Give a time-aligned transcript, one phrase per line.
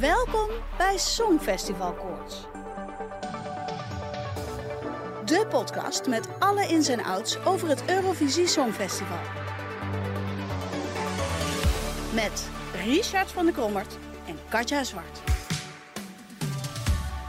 [0.00, 0.48] Welkom
[0.78, 2.40] bij Songfestival Koorts.
[5.24, 9.18] De podcast met alle ins en outs over het Eurovisie Songfestival.
[12.14, 12.48] Met
[12.84, 15.22] Richard van der Krommert en Katja Zwart.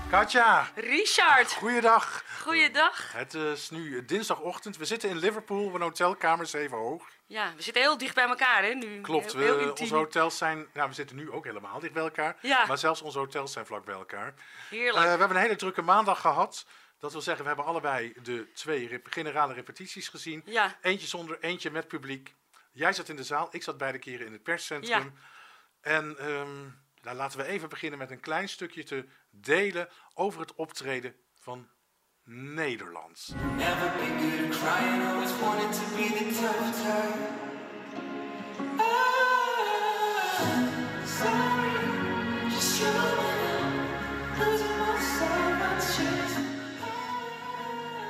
[0.10, 2.24] Katja, Richard, goeiedag.
[2.42, 3.12] goeiedag.
[3.14, 4.78] Het is nu dinsdagochtend.
[4.78, 7.04] We zitten in Liverpool, een hotelkamer even hoog.
[7.28, 9.02] Ja, we zitten heel dicht bij elkaar, hè, nu.
[9.02, 10.68] Klopt, Heel, heel we, onze hotels zijn...
[10.74, 12.38] Nou, we zitten nu ook helemaal dicht bij elkaar.
[12.42, 12.66] Ja.
[12.66, 14.34] Maar zelfs onze hotels zijn vlak bij elkaar.
[14.70, 14.96] Heerlijk.
[14.96, 16.66] Eh, we hebben een hele drukke maandag gehad.
[17.00, 20.42] Dat wil zeggen, we hebben allebei de twee rep- generale repetities gezien.
[20.46, 20.78] Ja.
[20.82, 22.36] Eentje zonder, eentje met publiek.
[22.72, 25.14] Jij zat in de zaal, ik zat beide keren in het perscentrum.
[25.82, 26.64] En ehm,
[27.02, 31.70] nou, laten we even beginnen met een klein stukje te delen over het optreden van
[32.26, 33.36] Nederland.
[33.58, 37.44] Never been good at crying, always wanted to be the tough type.
[40.08, 43.20] I'm sorry, just showing
[43.56, 46.46] up, losing myself, I'm chasing.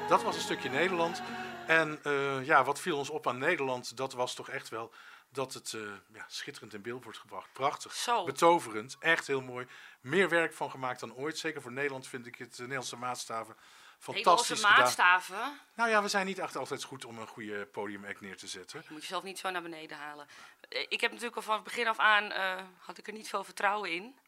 [0.09, 1.21] Dat was een stukje Nederland.
[1.67, 4.91] En eh, ja, wat viel ons op aan Nederland, dat was toch echt wel
[5.31, 5.81] dat het eh,
[6.13, 7.53] ja, schitterend in beeld wordt gebracht.
[7.53, 8.23] Prachtig, Zo.
[8.23, 9.67] betoverend, echt heel mooi.
[10.02, 11.38] Meer werk van gemaakt dan ooit.
[11.38, 13.55] Zeker voor Nederland vind ik het eh, Nederlandse maatstaven
[14.00, 14.80] fantastisch gedaan.
[14.80, 15.60] maatstaven.
[15.76, 18.80] Nou ja, we zijn niet echt altijd goed om een goede podiumact neer te zetten.
[18.88, 20.28] Je moet jezelf niet zo naar beneden halen.
[20.70, 23.30] Eh, Ik heb natuurlijk al van het begin af aan, eh, had ik er niet
[23.30, 24.20] veel vertrouwen in.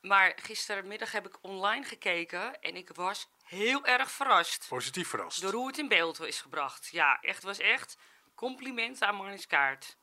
[0.00, 4.66] Maar gistermiddag heb ik online gekeken en ik was heel erg verrast.
[4.68, 5.40] Positief verrast.
[5.40, 6.88] Door hoe het in beeld is gebracht.
[6.92, 7.96] Ja, echt was echt
[8.34, 9.96] compliment aan Marnix Kaart.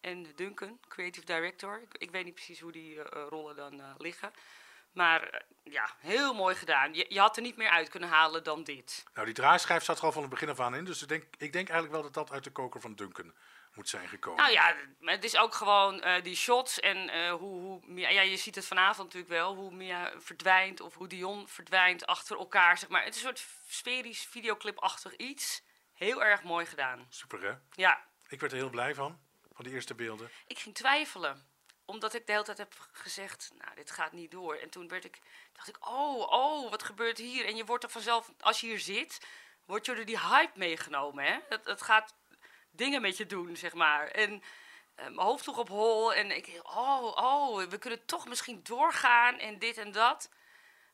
[0.00, 1.82] En Duncan, creative director.
[1.82, 4.30] Ik, ik weet niet precies hoe die eh, rollen dan liggen.
[4.92, 5.40] Maar eh,
[5.72, 6.94] ja, heel mooi gedaan.
[6.94, 9.04] Je, je had er niet meer uit kunnen halen dan dit.
[9.14, 10.84] Nou, die draaischijf zat er al van het begin af aan in.
[10.84, 13.34] Dus ik denk, ik denk eigenlijk wel dat dat uit de koker van Duncan
[13.74, 14.42] moet zijn gekomen.
[14.42, 18.20] Nou ja, het is ook gewoon eh, die shots en eh, hoe, hoe Mia, ja,
[18.20, 22.78] je ziet het vanavond natuurlijk wel, hoe Mia verdwijnt of hoe Dion verdwijnt achter elkaar,
[22.78, 23.04] zeg maar.
[23.04, 25.62] Het is een soort sferisch videoclipachtig iets.
[25.92, 27.06] Heel erg mooi gedaan.
[27.08, 27.54] Super hè?
[27.82, 29.20] Ja, Ik werd er heel blij van,
[29.52, 30.30] van die eerste beelden.
[30.46, 31.49] ik ging twijfelen.
[31.90, 34.54] Omdat ik de hele tijd heb gezegd, nou, dit gaat niet door.
[34.54, 35.20] En toen werd ik,
[35.52, 37.46] dacht ik, oh, oh, wat gebeurt hier?
[37.46, 39.26] En je wordt er vanzelf, als je hier zit,
[39.64, 41.38] word je door die hype meegenomen, hè?
[41.48, 42.14] Het, het gaat
[42.70, 44.06] dingen met je doen, zeg maar.
[44.06, 44.42] En
[44.94, 49.38] eh, mijn hoofd sloeg op hol en ik oh, oh, we kunnen toch misschien doorgaan
[49.38, 50.30] en dit en dat.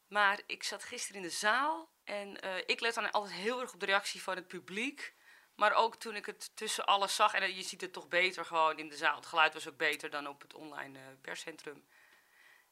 [0.09, 3.73] Maar ik zat gisteren in de zaal en eh, ik let dan altijd heel erg
[3.73, 5.15] op de reactie van het publiek.
[5.57, 8.45] Maar ook toen ik het tussen alles zag, en eh, je ziet het toch beter
[8.45, 9.17] gewoon in de zaal.
[9.17, 11.85] Het geluid was ook beter dan op het online eh, perscentrum.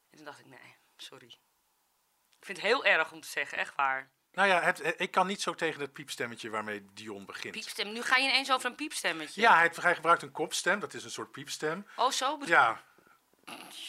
[0.09, 1.27] En toen dacht ik, nee, sorry.
[2.39, 4.11] Ik vind het heel erg om te zeggen, echt waar.
[4.31, 7.53] Nou ja, het, ik kan niet zo tegen het piepstemmetje waarmee Dion begint.
[7.53, 9.41] Piepstem, nu ga je ineens over een piepstemmetje.
[9.41, 11.87] Ja, hij, hij gebruikt een kopstem, dat is een soort piepstem.
[11.95, 12.83] Oh, zo bedoel Ja,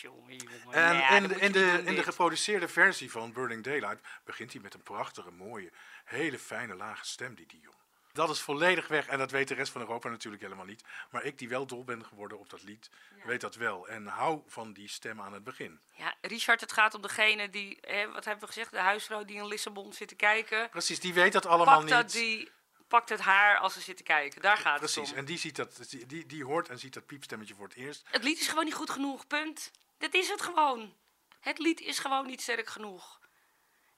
[0.00, 0.72] Jongen, jongen.
[0.72, 4.60] en in, dat de- in, de, in de geproduceerde versie van Burning Daylight begint hij
[4.60, 5.72] met een prachtige, mooie,
[6.04, 7.74] hele fijne, lage stem, die Dion.
[8.16, 10.84] Dat is volledig weg en dat weet de rest van Europa natuurlijk helemaal niet.
[11.10, 12.91] Maar ik, die wel dol ben geworden op dat lied,
[13.25, 13.88] weet dat wel.
[13.88, 15.81] En hou van die stem aan het begin.
[15.93, 19.37] Ja, Richard, het gaat om degene die, hè, wat hebben we gezegd, de huisvrouw die
[19.37, 20.69] in Lissabon zit te kijken.
[20.71, 22.12] Precies, die weet dat allemaal Pakt dat niet.
[22.12, 22.50] die,
[22.88, 24.41] pakt het haar als ze zit te kijken.
[24.43, 25.16] Daar gaat Precies, het om.
[25.16, 28.03] en die, ziet dat, die, die, die hoort en ziet dat piepstemmetje voor het eerst.
[28.10, 29.71] Het lied is gewoon niet goed genoeg, punt.
[29.98, 30.94] Dit is het gewoon.
[31.41, 33.21] Het lied is gewoon niet sterk genoeg.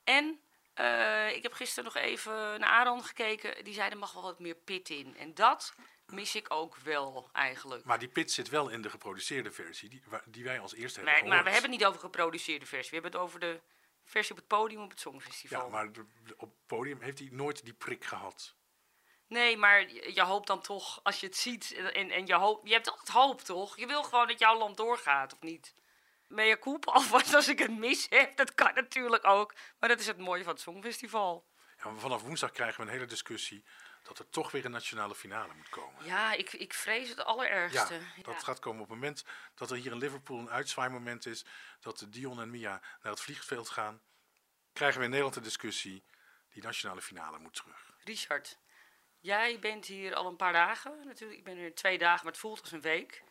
[0.05, 0.41] En
[0.78, 3.65] eh, ik heb gisteren nog even naar Aaron gekeken.
[3.65, 5.16] Die zei er mag wel wat meer pit in.
[5.16, 5.75] En dat
[6.06, 7.84] mis ik ook wel eigenlijk.
[7.84, 11.14] Maar die pit zit wel in de geproduceerde versie, die, die wij als eerste hebben
[11.20, 12.88] Nee, maar we hebben het niet over geproduceerde versie.
[12.91, 13.61] We hebben het over de
[14.05, 15.62] versie op het podium op het Songfestival.
[15.64, 18.55] Ja, maar de- de- op het podium heeft hij nooit die prik gehad.
[19.26, 22.67] Nee, maar je, je hoopt dan toch, als je het ziet, en, en je, hoop,
[22.67, 23.76] je hebt altijd hoop, toch?
[23.76, 25.75] Je wil gewoon dat jouw land doorgaat, of niet?
[26.28, 29.54] Mea culpa, alvast als ik het mis heb, dat kan natuurlijk ook.
[29.78, 31.46] Maar dat is het mooie van het Songfestival.
[31.82, 33.64] Ja, maar vanaf woensdag krijgen we een hele discussie
[34.02, 36.04] dat er toch weer een nationale finale moet komen.
[36.04, 37.98] Ja, ik, ik vrees het Ja, allerergste.
[38.22, 38.40] dat Ja.
[38.40, 41.44] gaat komen op het moment dat er hier in Liverpool een uitzwaaimoment is,
[41.80, 44.00] dat Dion en Mia naar het vliegveld gaan,
[44.72, 46.04] krijgen we in Nederland de discussie,
[46.52, 47.92] die nationale finale moet terug.
[48.04, 48.58] Richard,
[49.20, 51.00] jij bent hier al een paar dagen.
[51.04, 53.22] Natuurlijk, ik ben er twee dagen, maar het voelt als een week.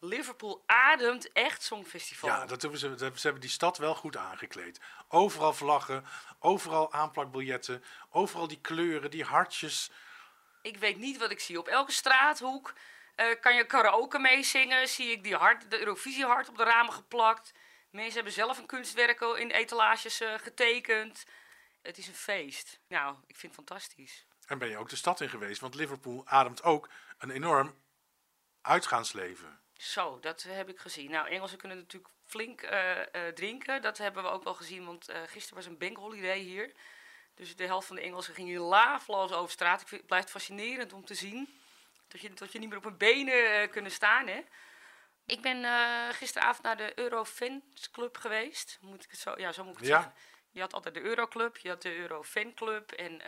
[0.00, 2.30] Liverpool ademt echt Songfestival.
[2.30, 4.80] Ja, dat hebben ze, dat ze hebben die stad wel goed aangekleed.
[5.08, 6.04] Overal vlaggen,
[6.38, 9.90] overal aanplakbiljetten, overal die kleuren, die hartjes.
[10.62, 11.58] Ik weet niet wat ik zie.
[11.58, 12.74] Op elke straathoek
[13.14, 14.88] eh, kan je karaoke meezingen.
[14.88, 17.52] Zie ik die hart, de Eurovisiehart op de ramen geplakt.
[17.90, 21.24] Mensen hebben zelf een kunstwerk in etalages eh, getekend.
[21.82, 22.80] Het is een feest.
[22.88, 24.26] Nou, ik vind het fantastisch.
[24.46, 26.88] En ben je ook de stad in geweest, want Liverpool ademt ook
[27.18, 27.74] een enorm
[28.60, 29.60] uitgaansleven.
[29.76, 31.10] Zo, dat heb ik gezien.
[31.10, 33.82] Nou, Engelsen kunnen natuurlijk flink eh, eh, drinken.
[33.82, 36.72] Dat hebben we ook wel gezien, want eh, gisteren was een bankholiday hier.
[37.34, 39.80] Dus de helft van de Engelsen ging hier laafloos over straat.
[39.80, 41.60] Ik vind, het blijft fascinerend om te zien.
[42.08, 44.44] Dat je, dat je niet meer op hun benen kunnen staan, hè.
[45.26, 45.64] Ik ben
[46.14, 48.78] gisteravond naar de Eurofans Club geweest.
[48.80, 49.94] Moet ik het zo, ja, zo moet ik het Ja.
[49.94, 50.14] zeggen.
[50.50, 53.22] Je had altijd de Euroclub, je had de Eurofanclub en...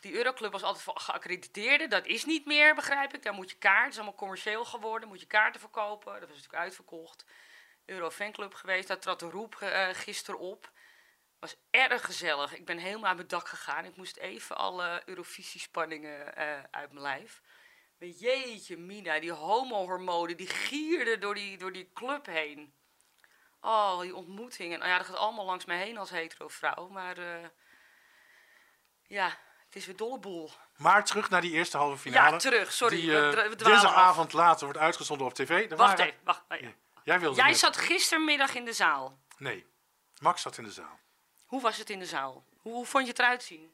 [0.00, 1.90] die Euroclub was altijd voor geaccrediteerden.
[1.90, 3.22] Dat is niet meer, begrijp ik.
[3.22, 3.82] Daar moet je kaarten.
[3.82, 5.08] Het is allemaal commercieel geworden.
[5.08, 6.12] Moet je kaarten verkopen.
[6.12, 7.24] Dat was natuurlijk uitverkocht.
[7.84, 8.88] Eurofanclub geweest.
[8.88, 10.72] Daar trad de roep eh, gisteren op.
[11.38, 12.54] Was erg gezellig.
[12.54, 13.84] Ik ben helemaal aan mijn dak gegaan.
[13.84, 17.42] Ik moest even alle Eurovisie-spanningen eh, uit mijn lijf.
[17.98, 22.74] Maar jeetje, Mina, die homohormonen, die gierden door die, door die club heen.
[23.60, 24.78] Oh, die ontmoetingen.
[24.78, 26.88] Nou ja, dat gaat allemaal langs mij heen als hetero vrouw.
[26.88, 27.48] Maar eh,
[29.02, 30.50] ja, het is weer dolle boel.
[30.76, 32.30] Maar terug naar die eerste halve finale.
[32.32, 32.72] Ja, terug.
[32.72, 35.70] Sorry, Die eh, dra- we dinsdagavond later wordt uitgezonden op tv.
[35.70, 36.42] Er Wacht waren- even, wacht.
[36.48, 36.68] oh ja.
[37.04, 39.18] Jij wilde Jij zat gistermiddag in de zaal.
[39.38, 39.66] Nee,
[40.20, 40.98] Max zat in de zaal.
[41.46, 42.44] Hoe was het in de zaal?
[42.60, 43.72] Hoe, hoe vond je het eruit zien?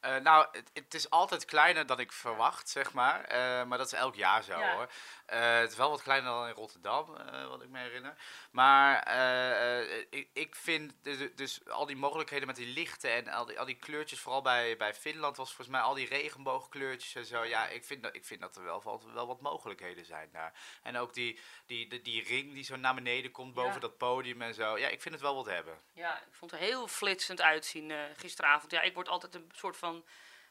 [0.00, 3.24] Eh, nou, het, het is altijd kleiner dan ik verwacht, zeg maar.
[3.24, 4.74] Eh, maar dat is elk jaar zo, Ja.
[4.74, 4.88] hoor.
[5.26, 8.14] Eh, het is wel wat kleiner dan in Rotterdam, eh, wat ik me herinner.
[8.54, 13.28] Maar eh, eh, ik, ik vind dus, dus al die mogelijkheden met die lichten en
[13.28, 17.14] al die, al die kleurtjes, vooral bij, bij Finland was volgens mij al die regenboogkleurtjes
[17.14, 17.44] en zo.
[17.44, 20.52] Ja, ik vind, dat, ik vind dat er wel, wel, wel wat mogelijkheden zijn daar.
[20.82, 23.78] En ook die, die, die, die ring die zo naar beneden komt boven Ja.
[23.78, 24.78] dat podium en zo.
[24.78, 25.78] Ja, ik vind het wel wat hebben.
[25.92, 28.72] Ja, ik vond het er heel flitsend uitzien eh, gisteravond.
[28.72, 30.04] Ja, ik word altijd een soort van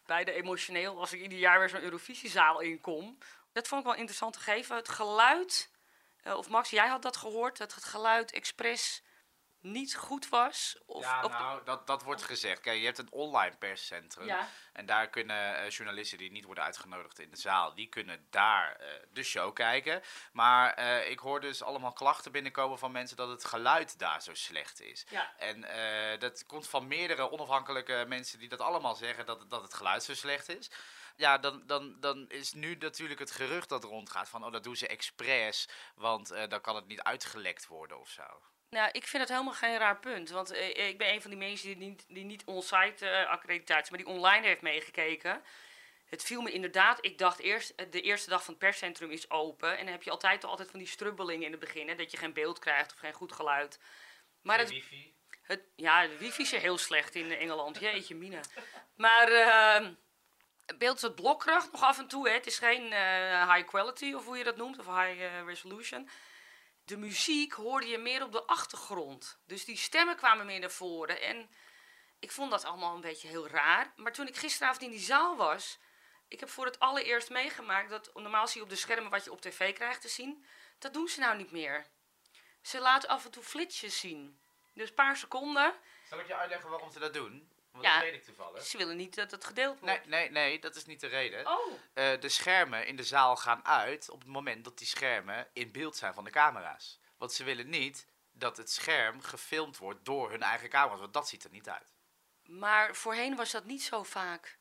[0.05, 3.17] beide emotioneel als ik ieder jaar weer zo'n Eurovisiezaal inkom.
[3.51, 4.75] Dat vond ik wel interessant te geven.
[4.75, 5.69] Het geluid,
[6.25, 9.03] of Max, jij had dat gehoord, dat het geluid expres
[9.63, 10.77] niet goed was.
[10.85, 12.59] Of, ja, nou, dat, dat wordt gezegd.
[12.61, 14.25] Kijk, je hebt een online perscentrum.
[14.25, 14.47] Ja.
[14.73, 18.75] En daar kunnen eh, journalisten die niet worden uitgenodigd in de zaal, die kunnen daar
[18.75, 20.01] eh, de show kijken.
[20.31, 24.33] Maar eh, ik hoor dus allemaal klachten binnenkomen van mensen dat het geluid daar zo
[24.33, 25.05] slecht is.
[25.09, 25.33] Ja.
[25.37, 25.61] En
[26.19, 30.03] dat komt van meerdere onafhankelijke mensen die dat allemaal zeggen, dat, het- dat het geluid
[30.03, 30.71] zo slecht is.
[31.15, 34.75] Ja, dan, dan, dan is nu natuurlijk het gerucht dat rondgaat van, oh, dat doen
[34.75, 38.23] ze expres, want dan kan het niet uitgelekt worden of zo.
[38.73, 40.29] Nou, ik vind het helemaal geen raar punt.
[40.29, 43.95] Want eh, ik ben een van die mensen die niet, die niet on-site eh, accreditatie,
[43.95, 45.43] maar die online heeft meegekeken.
[46.05, 49.29] Het viel me inderdaad, ik dacht eerst, eh, de eerste dag van het perscentrum is
[49.29, 49.77] open.
[49.77, 52.17] En dan heb je altijd, altijd van die strubbelingen in het begin, hè, dat je
[52.17, 53.79] geen beeld krijgt of geen goed geluid.
[54.41, 55.13] Maar het, wifi.
[55.41, 57.79] het, ja, de wifi is heel slecht in Engeland.
[57.79, 58.41] Jeetje, mina.
[58.95, 59.87] Maar eh,
[60.65, 62.27] het beeld is wat blokkerig nog af en toe.
[62.27, 62.33] Hè.
[62.33, 66.09] Het is geen eh, high quality, of hoe je dat noemt, of high eh, resolution.
[66.85, 69.39] De muziek hoorde je meer op de achtergrond.
[69.45, 71.21] Dus die stemmen kwamen meer naar voren.
[71.21, 71.49] En
[72.19, 73.93] ik vond dat allemaal een beetje heel raar.
[73.95, 75.79] Maar toen ik gisteravond in die zaal was...
[76.27, 78.09] Ik heb voor het allereerst meegemaakt dat...
[78.13, 80.45] Normaal zie je op de schermen wat je op tv krijgt te zien.
[80.79, 81.85] Dat doen ze nou niet meer.
[82.61, 84.39] Ze laten af en toe flitsjes zien.
[84.73, 85.73] Dus een paar seconden.
[86.09, 87.52] Zal ik je uitleggen waarom ze dat doen?
[87.73, 87.93] Want Ja.
[87.93, 88.63] dat weet ik toevallig.
[88.65, 90.09] Ze willen niet dat het gedeeld Nee, wordt.
[90.09, 91.47] nee, nee, dat is niet de reden.
[91.47, 95.47] Oh, Eh, de schermen in de zaal gaan uit op het moment dat die schermen
[95.53, 96.99] in beeld zijn van de camera's.
[97.17, 101.27] Want ze willen niet dat het scherm gefilmd wordt door hun eigen camera's, want dat
[101.27, 101.91] ziet er niet uit.
[102.43, 104.59] maar voorheen was dat niet zo vaak.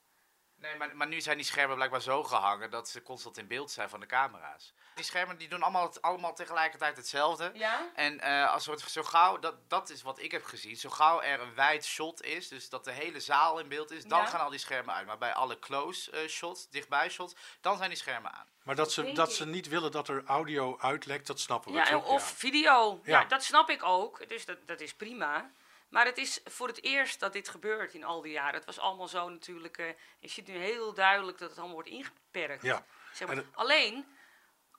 [0.62, 3.70] Nee, maar, maar nu zijn die schermen blijkbaar zo gehangen dat ze constant in beeld
[3.70, 4.72] zijn van de camera's.
[4.94, 7.50] Die schermen die doen allemaal, allemaal tegelijkertijd hetzelfde.
[7.54, 7.90] Ja?
[7.94, 11.22] En eh, als het zo gauw, dat, dat is wat ik heb gezien, zo gauw
[11.22, 14.26] er een wijd shot is, dus dat de hele zaal in beeld is, dan Ja.
[14.26, 15.06] gaan al die schermen uit.
[15.06, 18.46] Maar bij alle close eh, shots, dichtbij shots, dan zijn die schermen aan.
[18.62, 21.78] Maar dat ze, dat ze niet willen dat er audio uitlekt, dat snappen we.
[21.78, 22.08] Ja, toch?
[22.08, 23.00] of video.
[23.04, 23.20] Ja.
[23.20, 23.24] Ja.
[23.24, 24.28] dat snap ik ook.
[24.28, 25.50] Dus dat, dat is prima.
[25.92, 28.54] Maar het is voor het eerst dat dit gebeurt in al die jaren.
[28.54, 29.78] Het was allemaal zo natuurlijk.
[29.78, 32.62] eh, je ziet nu heel duidelijk dat het allemaal wordt ingeperkt.
[32.62, 32.86] Ja.
[33.12, 33.44] Zeg maar.
[33.54, 34.06] Alleen,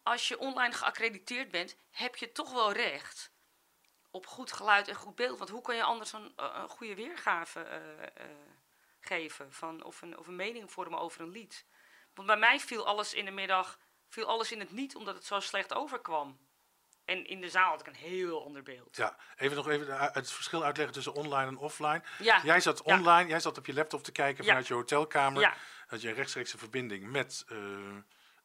[0.03, 3.32] als je online geaccrediteerd bent, heb je toch wel recht
[4.12, 5.38] op goed geluid en goed beeld.
[5.38, 8.38] Want hoe kan je anders een, eh, een goede weergave eh, eh,
[9.00, 11.65] geven van, of, een, of een mening vormen over een lied?
[12.13, 13.79] Want bij mij viel alles in de middag,
[14.10, 16.39] viel alles in het niet omdat het zo slecht overkwam.
[17.05, 18.95] En in de zaal had ik een heel ander beeld.
[18.95, 22.01] Ja, even nog even het verschil uitleggen tussen online en offline.
[22.19, 22.41] Ja.
[22.43, 22.95] Jij zat Ja.
[22.98, 25.41] online, jij zat op je laptop te kijken vanuit je hotelkamer.
[25.41, 25.53] Ja.
[25.88, 27.57] Had je een rechtstreekse verbinding met, eh,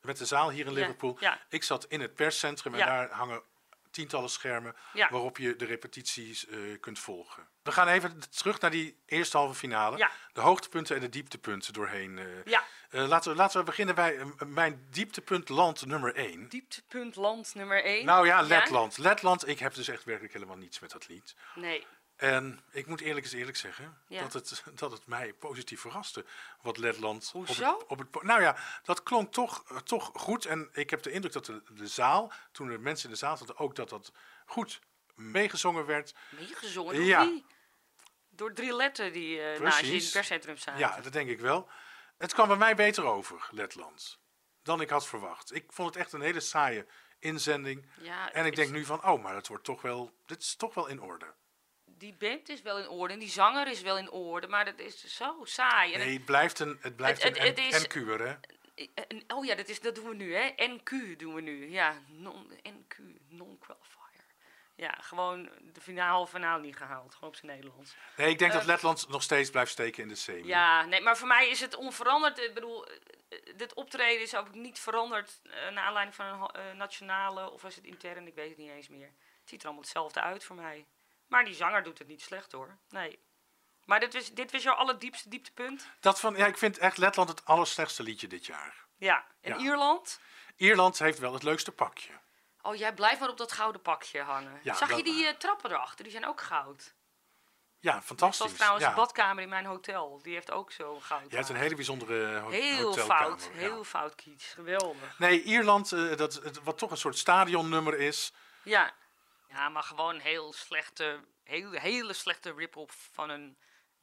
[0.00, 1.16] met de zaal hier in Liverpool.
[1.20, 1.38] ja.
[1.48, 3.42] Ik zat in het perscentrum en daar hangen
[3.98, 5.08] tientallen schermen Ja.
[5.10, 7.46] waarop je de repetities eh, kunt volgen.
[7.62, 9.96] We gaan even terug naar die eerste halve finale.
[9.96, 10.10] Ja.
[10.32, 12.18] De hoogtepunten en de dieptepunten doorheen.
[12.18, 12.24] eh.
[12.44, 16.48] Ja, Eh, laten, we, laten we beginnen bij mijn dieptepunt land nummer 1.
[16.48, 18.04] dieptepunt land nummer 1.
[18.04, 18.98] Nou ja, Letland.
[18.98, 21.34] Letland, ik heb dus echt werkelijk helemaal niets met dat lied.
[21.54, 21.86] Nee.
[22.18, 24.22] En ik moet eerlijk eens eerlijk zeggen Ja.
[24.22, 26.24] dat, het, dat het mij positief verraste.
[26.62, 27.30] Wat Letland.
[27.34, 30.44] Op het, op het, po- nou ja, dat klonk toch, eh, toch goed.
[30.44, 33.36] En ik heb de indruk dat de, de zaal, toen er mensen in de zaal
[33.36, 34.12] zaten, ook dat dat
[34.46, 34.80] goed
[35.14, 36.14] meegezongen werd.
[36.30, 37.24] Meegezongen door Ja.
[37.24, 37.46] wie?
[38.28, 40.80] Door drie letten die eh naast je in het perscentrum zaten.
[40.80, 41.68] Ja, dat denk ik wel.
[42.16, 44.18] Het kwam bij mij beter over, Letland,
[44.62, 45.54] dan ik had verwacht.
[45.54, 46.86] Ik vond het echt een hele saaie
[47.18, 47.90] inzending.
[48.00, 50.74] Ja, En ik denk nu van, oh, maar het wordt toch wel, dit is toch
[50.74, 51.34] wel in orde.
[51.98, 54.78] Die band is wel in orde en die zanger is wel in orde, maar dat
[54.78, 55.92] is zo saai.
[55.92, 58.24] En Nee, het blijft een, het blijft Het- een het- hè?
[58.24, 60.52] het- en- oh ja, dat, is, dat doen we nu, hè?
[60.56, 61.70] NQ doen we nu.
[61.70, 62.96] Ja, non, NQ,
[63.28, 63.96] non-qualifier.
[64.74, 67.96] Ja, gewoon de finale finale niet gehaald, gewoon op zijn Nederlands.
[68.16, 70.46] Nee, ik denk dat Eh, Letland nog steeds blijft steken in de semi.
[70.46, 72.38] Ja, nee, maar voor mij is het onveranderd.
[72.38, 72.96] Ik bedoel, eh,
[73.28, 77.64] eh, dit optreden is ook niet veranderd eh, naar aanleiding van een eh, nationale of
[77.64, 79.06] is het intern, ik weet het niet eens meer.
[79.40, 80.86] Het ziet er allemaal hetzelfde uit voor mij.
[81.28, 82.76] Maar die zanger doet het niet slecht hoor.
[82.88, 83.18] Nee.
[83.84, 85.88] Maar dit was, dit was jouw allerdiepste dieptepunt?
[86.00, 88.84] Dat van, ja, ik vind echt Letland het allerslechtste liedje dit jaar.
[88.96, 89.24] Ja.
[89.40, 89.58] En Ja.
[89.58, 90.20] Ierland?
[90.56, 92.12] Ierland heeft wel het leukste pakje.
[92.62, 94.60] Oh, jij blijft maar op dat gouden pakje hangen.
[94.62, 96.02] Ja, Zag je dat- die eh, trappen erachter?
[96.04, 96.94] Die zijn ook goud.
[97.80, 98.46] Ja, Dat fantastisch.
[98.46, 98.90] was trouwens ja.
[98.90, 100.20] de badkamer in mijn hotel.
[100.22, 101.30] Die heeft ook zo goud.
[101.30, 103.16] Je hebt een hele bijzondere ho Heel hotelkamer.
[103.38, 103.50] fout.
[103.52, 103.58] ja.
[103.58, 104.44] Heel fout, Kiets.
[104.46, 105.18] Geweldig.
[105.18, 108.32] Nee, Ierland, eh, dat, wat toch een soort stadionnummer is.
[108.62, 108.92] Ja.
[109.48, 113.56] Ja, maar gewoon heel slechte, heel, hele slechte rip-off van een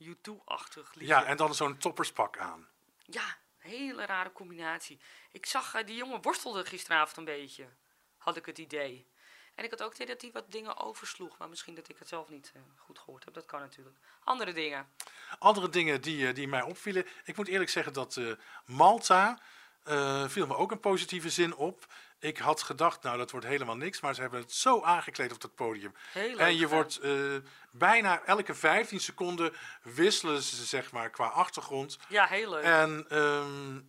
[0.04, 1.14] U2-achtig liedje.
[1.14, 2.68] Ja, en dan zo'n topperspak aan.
[3.04, 5.00] Ja, hele rare combinatie.
[5.32, 7.68] Ik zag, eh, die jongen worstelde gisteravond een beetje.
[8.18, 9.08] Had ik het idee.
[9.56, 11.38] En ik had ook het idee dat hij wat dingen oversloeg.
[11.38, 13.34] Maar misschien dat ik het zelf niet eh, goed gehoord heb.
[13.34, 13.98] Dat kan natuurlijk.
[14.24, 14.90] Andere dingen.
[15.40, 17.06] Andere dingen die, eh, die mij opvielen.
[17.24, 18.20] Ik moet eerlijk zeggen dat
[18.66, 19.40] Malta
[20.28, 21.88] viel me ook een positieve zin op.
[22.20, 24.02] Ik had gedacht, nou dat wordt helemaal niks.
[24.02, 25.94] Maar ze hebben het zo aangekleed op dat podium.
[26.12, 26.74] Heel En je gedaan.
[26.74, 27.12] wordt eh,
[27.72, 29.54] bijna elke 15 seconden
[29.84, 31.98] wisselen ze zeg maar qua achtergrond.
[32.08, 32.64] Ja, heel leuk.
[32.64, 33.82] En ehm,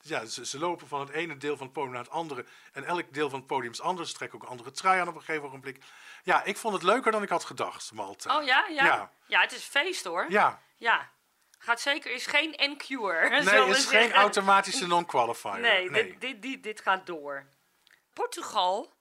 [0.00, 2.44] ja, ze, ze lopen van het ene deel van het podium naar het andere.
[2.72, 4.10] En elk deel van het podium is anders.
[4.10, 5.84] Ze trekken ook een andere trui aan op een gegeven ogenblik.
[6.22, 8.38] Ja, ik vond het leuker dan ik had gedacht, Malta.
[8.38, 8.66] oh ja?
[8.68, 8.84] Ja.
[8.84, 9.10] Ja.
[9.26, 9.40] ja?
[9.40, 10.26] het is feest hoor.
[10.28, 11.10] Ja, Ja.
[11.58, 13.30] Gaat zeker, is geen NQ'er.
[13.30, 15.58] nee, het is geen automatische non-qualifier.
[15.58, 17.46] Nee, Dit, dit, dit, dit gaat door.
[18.12, 18.92] Portugal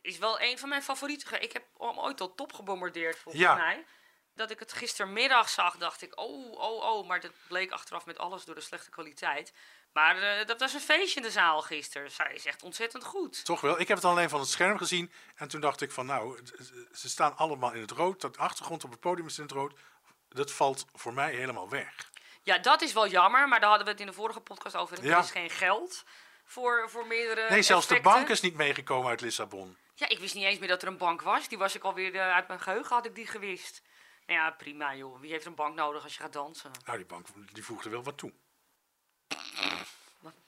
[0.00, 1.42] is wel een van mijn favorieten.
[1.42, 3.54] Ik heb hem ooit tot top gebombardeerd, volgens Ja.
[3.54, 3.84] mij.
[4.34, 7.08] Dat ik het gistermiddag zag, dacht ik, oh, oh, oh.
[7.08, 9.52] Maar dat bleek achteraf met alles door de slechte kwaliteit.
[9.92, 12.10] Maar eh, dat was een feestje in de zaal gisteren.
[12.10, 13.44] Zij is echt ontzettend goed.
[13.44, 13.80] Toch wel.
[13.80, 15.12] Ik heb het alleen van het scherm gezien.
[15.34, 16.40] En toen dacht ik van nou,
[16.92, 18.20] ze staan allemaal in het rood.
[18.20, 19.78] De achtergrond op het podium is in het rood.
[20.34, 22.10] Dat valt voor mij helemaal weg.
[22.42, 23.48] Ja, dat is wel jammer.
[23.48, 24.98] Maar daar hadden we het in de vorige podcast over.
[24.98, 25.18] Er Ja.
[25.18, 26.04] is geen geld
[26.44, 29.76] voor, voor meerdere Nee, zelfs de bank is niet meegekomen uit Lissabon.
[29.94, 31.48] Ja, ik wist niet eens meer dat er een bank was.
[31.48, 33.82] Die was ik alweer eh, uit mijn geheugen, had ik die gewist.
[34.26, 35.20] Nou ja, prima joh.
[35.20, 36.70] Wie heeft een bank nodig als je gaat dansen?
[36.84, 38.32] Nou, die bank die voegde wel wat toe.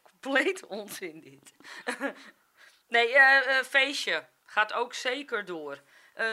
[0.02, 1.52] Compleet onzin dit.
[2.88, 4.28] nee, eh, eh, feestje.
[4.44, 5.82] Gaat ook zeker door.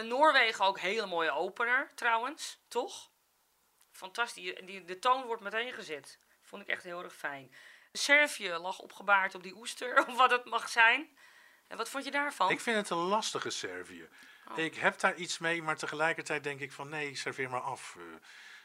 [0.03, 3.09] Noorwegen ook hele mooie opener trouwens, toch?
[3.99, 4.55] Fantastisch.
[4.65, 6.17] Die, de toon wordt meteen gezet.
[6.41, 7.53] Vond ik echt heel erg fijn.
[7.91, 11.17] Servië lag opgebaard op die oester, of wat het mag zijn.
[11.67, 12.49] En wat vond je daarvan?
[12.51, 14.09] Ik vind het een lastige Servië.
[14.51, 14.57] Oh.
[14.57, 17.95] Ik heb daar iets mee, maar tegelijkertijd denk ik van nee, serveer maar af.
[17.97, 18.03] Eh,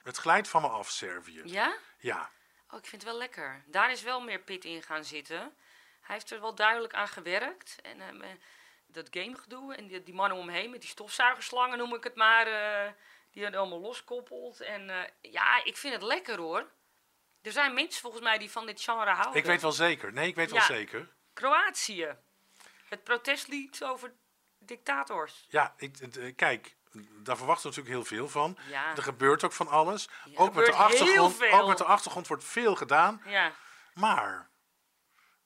[0.02, 1.42] het glijdt van me af, Servië.
[1.44, 1.76] Ja?
[1.98, 2.30] Ja,
[2.70, 3.62] Oh, ik vind het wel lekker.
[3.66, 5.38] Daar is wel meer pit in gaan zitten.
[6.00, 7.76] Hij heeft er wel duidelijk aan gewerkt.
[7.82, 8.28] En eh,
[8.86, 12.46] dat gamegedoe en die, die mannen omheen met die stofzuigerslangen noem ik het maar.
[12.46, 12.92] eh,
[13.34, 14.60] die het allemaal loskoppelt.
[14.60, 16.72] En eh, ja, ik vind het lekker hoor.
[17.42, 19.36] Er zijn mensen volgens mij die van dit genre houden.
[19.36, 20.12] ik weet wel zeker.
[20.12, 21.08] Nee, ik weet wel zeker.
[21.32, 22.16] Kroatië.
[22.88, 24.12] Het protestlied over
[24.58, 25.46] dictators.
[25.48, 26.76] Ja, ik, eh, kijk,
[27.22, 28.58] daar verwachten we natuurlijk heel veel van.
[28.68, 28.96] Ja.
[28.96, 30.08] Er gebeurt ook van alles.
[30.24, 31.60] Ja, ook, met de achtergrond, veel.
[31.60, 33.22] ook met de achtergrond wordt veel gedaan.
[33.24, 33.52] Ja.
[33.94, 34.50] Maar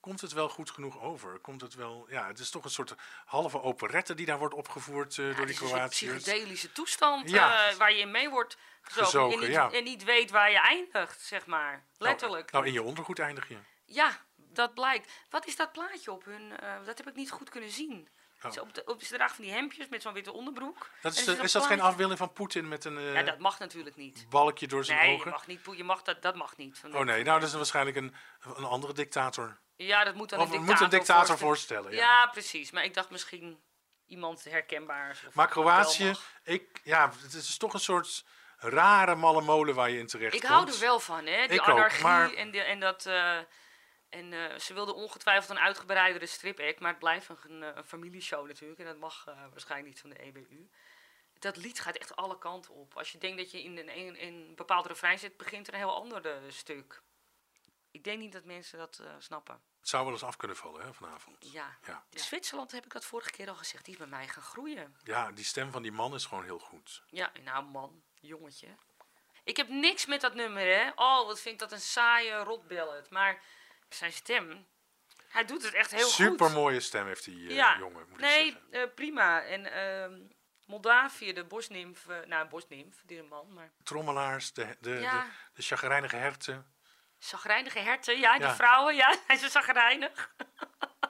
[0.01, 1.39] komt het wel goed genoeg over?
[1.39, 5.17] Komt het wel, ja, het is toch een soort halve operette die daar wordt opgevoerd
[5.17, 6.23] door Ja, die het is een Kroatiërs.
[6.23, 7.69] psychedelische toestand Ja.
[7.69, 9.05] eh, waar je in mee wordt gezogen.
[9.11, 9.71] Gezogen, en, niet, ja.
[9.71, 11.87] en niet weet waar je eindigt, zeg maar.
[11.99, 12.51] Letterlijk.
[12.53, 13.59] Nou, nou, in je ondergoed eindig je.
[13.85, 15.13] Ja, dat blijkt.
[15.31, 16.59] Wat is dat plaatje op hun?
[16.61, 18.09] eh, dat heb ik niet goed kunnen zien.
[18.43, 18.51] Oh.
[18.51, 20.91] Ze, op de, op, ze dragen van die hemdjes met zo'n witte onderbroek.
[21.03, 23.97] Dat is, is, dat een geen afbeelding van Poetin met een Ja, dat mag natuurlijk
[23.97, 24.27] niet.
[24.29, 25.31] balkje door zijn Nee, je ogen?
[25.31, 25.61] mag niet.
[25.77, 26.79] Je mag dat, dat mag niet.
[26.79, 28.15] Van Oh nee, nou dat is waarschijnlijk een,
[28.57, 29.59] een andere dictator.
[29.87, 31.83] Ja, dat moet dan Of een dictator, een dictator voorstellen.
[31.83, 31.93] voorstellen.
[31.93, 32.21] Ja.
[32.23, 32.27] Ja.
[32.27, 32.71] precies.
[32.71, 33.61] Maar ik dacht misschien
[34.07, 35.27] iemand herkenbaars.
[35.27, 36.13] Of Maar Kroatië,
[36.45, 38.25] ik, ja, het is toch een soort
[38.59, 40.53] rare malle molen waar je in terecht Ik komt.
[40.53, 41.47] hou er wel van, hè?
[41.47, 43.07] Die Ik ook, anarchie maar- en, en dat.
[43.07, 43.37] eh,
[44.09, 48.47] en eh, ze wilden ongetwijfeld een uitgebreidere strip-act, maar het blijft een, een, een familieshow
[48.47, 48.81] natuurlijk.
[48.81, 50.69] En dat mag eh, waarschijnlijk niet van de EBU.
[51.39, 52.97] Dat lied gaat echt alle kanten op.
[52.97, 55.79] Als je denkt dat je in een, in, een bepaald refrein zit, begint er een
[55.79, 57.03] heel ander eh, stuk.
[57.99, 59.61] Ik denk niet dat mensen dat eh, snappen.
[59.79, 61.53] Het zou wel eens af kunnen vallen hè, vanavond.
[61.53, 61.79] Ja.
[61.87, 62.05] Ja.
[62.11, 63.85] In Zwitserland heb ik dat vorige keer al gezegd.
[63.85, 64.97] Die is bij mij gaan groeien.
[65.05, 67.03] ja, die stem van die man is gewoon heel goed.
[67.07, 68.67] Ja, nou man, jongetje.
[69.45, 70.91] Ik heb niks met dat nummer, hè.
[70.95, 73.11] Oh, wat vind ik dat een saaie rotballet.
[73.11, 73.43] Maar
[73.89, 74.67] zijn stem,
[75.29, 76.13] hij doet het echt heel goed.
[76.13, 79.43] Super mooie stem heeft die eh, ja, jongen, moet ik nee, eh, prima.
[79.43, 80.21] En ehm,
[80.67, 83.73] Moldavië, de bosnimf, nou, bosnimf, die een man, maar...
[83.83, 85.23] Trommelaars, de, de, Ja.
[85.23, 86.73] de, de chagrijnige herten.
[87.19, 88.55] Zagrijnige herten, ja, die Ja.
[88.55, 90.35] vrouwen, ja, hij is zagrijnig.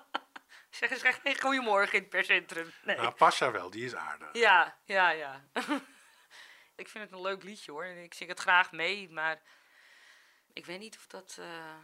[0.70, 2.72] Zeggen ze geen goedemorgen in het perscentrum.
[2.82, 2.96] Nee.
[2.96, 4.28] Nou, Pasha wel, die is aardig.
[4.32, 5.44] Ja, ja, ja.
[6.82, 7.84] ik vind het een leuk liedje hoor.
[7.84, 9.40] En ik zing het graag mee, maar
[10.52, 11.74] ik weet niet of dat, eh,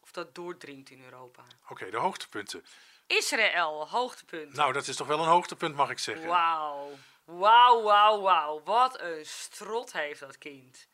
[0.00, 1.42] of dat doordringt in Europa.
[1.68, 2.64] Oké, de hoogtepunten.
[3.06, 4.54] Israël, hoogtepunt.
[4.54, 6.26] Nou, dat is toch wel een hoogtepunt, mag ik zeggen.
[6.26, 6.98] Wauw.
[7.24, 8.62] Wauw, wauw, wauw.
[8.62, 10.88] Wat een strot heeft dat kind.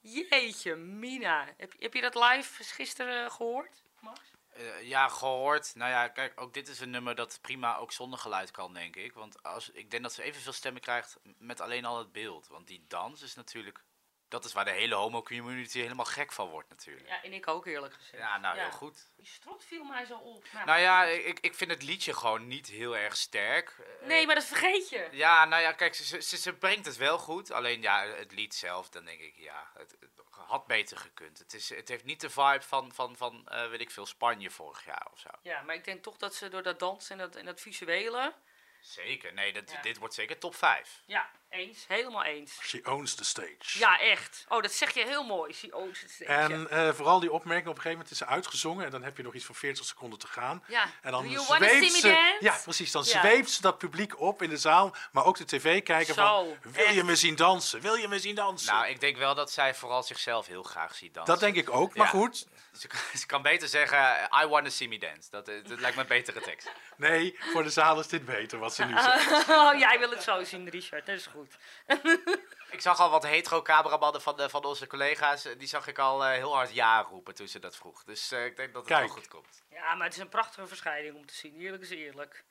[0.00, 1.54] Jeetje, Mina.
[1.56, 4.20] Heb, heb je dat live gisteren eh, gehoord, Max?
[4.48, 5.74] Eh, ja, gehoord.
[5.74, 8.96] Nou ja, kijk, ook dit is een nummer dat prima ook zonder geluid kan, denk
[8.96, 9.12] ik.
[9.12, 12.48] Want als, ik denk dat ze evenveel stemmen krijgt met alleen al het beeld.
[12.48, 13.84] Want die dans is natuurlijk...
[14.30, 17.08] Dat is waar de hele homo-community helemaal gek van wordt natuurlijk.
[17.08, 18.16] Ja, en ik ook eerlijk gezegd.
[18.22, 19.06] Ja, nou heel goed.
[19.16, 20.44] Die strot viel mij zo op.
[20.52, 23.76] Nou, Nou ja, ik, ik vind het liedje gewoon niet heel erg sterk.
[23.78, 25.08] Eh, Nee, maar dat vergeet je.
[25.10, 27.50] Ja, nou ja, kijk, ze, ze, ze brengt het wel goed.
[27.50, 31.38] Alleen ja, het lied zelf, dan denk ik, ja, het, het had beter gekund.
[31.38, 34.50] Het, is, het heeft niet de vibe van, van, van eh, weet ik veel, Spanje
[34.50, 35.28] vorig jaar of zo.
[35.42, 38.34] Ja, maar ik denk toch dat ze door dat dansen en dat, en dat visuele...
[38.82, 39.80] Zeker, nee, dat, Ja.
[39.82, 41.02] dit wordt zeker top 5.
[41.06, 41.84] Ja, eens.
[41.88, 42.58] Helemaal eens.
[42.62, 43.78] She owns the stage.
[43.78, 44.44] Ja, echt.
[44.48, 45.52] Oh, dat zeg je heel mooi.
[45.54, 46.24] Zie, oh, het steentje.
[46.26, 49.16] En eh, vooral die opmerking, op een gegeven moment is ze uitgezongen en dan heb
[49.16, 50.64] je nog iets van 40 seconden te gaan.
[50.66, 50.84] Ja.
[51.02, 52.36] En dan Do you wanna zweept see me ze, dance?
[52.44, 53.20] ja precies, dan Ja.
[53.20, 56.88] zweept ze dat publiek op in de zaal, maar ook de tv-kijker Zo, van, wil
[56.90, 57.80] je me zien dansen?
[57.80, 58.74] Wil je me zien dansen?
[58.74, 61.34] Nou, ik denk wel dat zij vooral zichzelf heel graag ziet dansen.
[61.34, 62.12] dat denk ik ook, maar Ja.
[62.12, 62.46] goed.
[62.78, 65.30] Ze, kan- ze kan beter zeggen, I wanna see me dance.
[65.30, 66.70] Dat, eh, dat lijkt me een betere tekst.
[66.96, 69.48] Nee, voor de zaal is dit beter wat ze nu zegt.
[69.48, 71.06] Oh, jij wil het zo zien, Richard.
[71.06, 71.56] Dat is goed.
[72.70, 75.44] Ik zag al wat hetero cameramannen van, de, van onze collega's.
[75.44, 78.04] eh, Die zag ik al eh, heel hard ja roepen toen ze dat vroeg.
[78.04, 79.04] Dus eh, ik denk dat het Kijk.
[79.06, 79.62] wel goed komt.
[79.70, 81.56] Ja, maar het is een prachtige verschijning om te zien.
[81.60, 82.44] Eerlijk is eerlijk.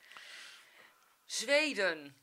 [1.26, 2.18] Zweden.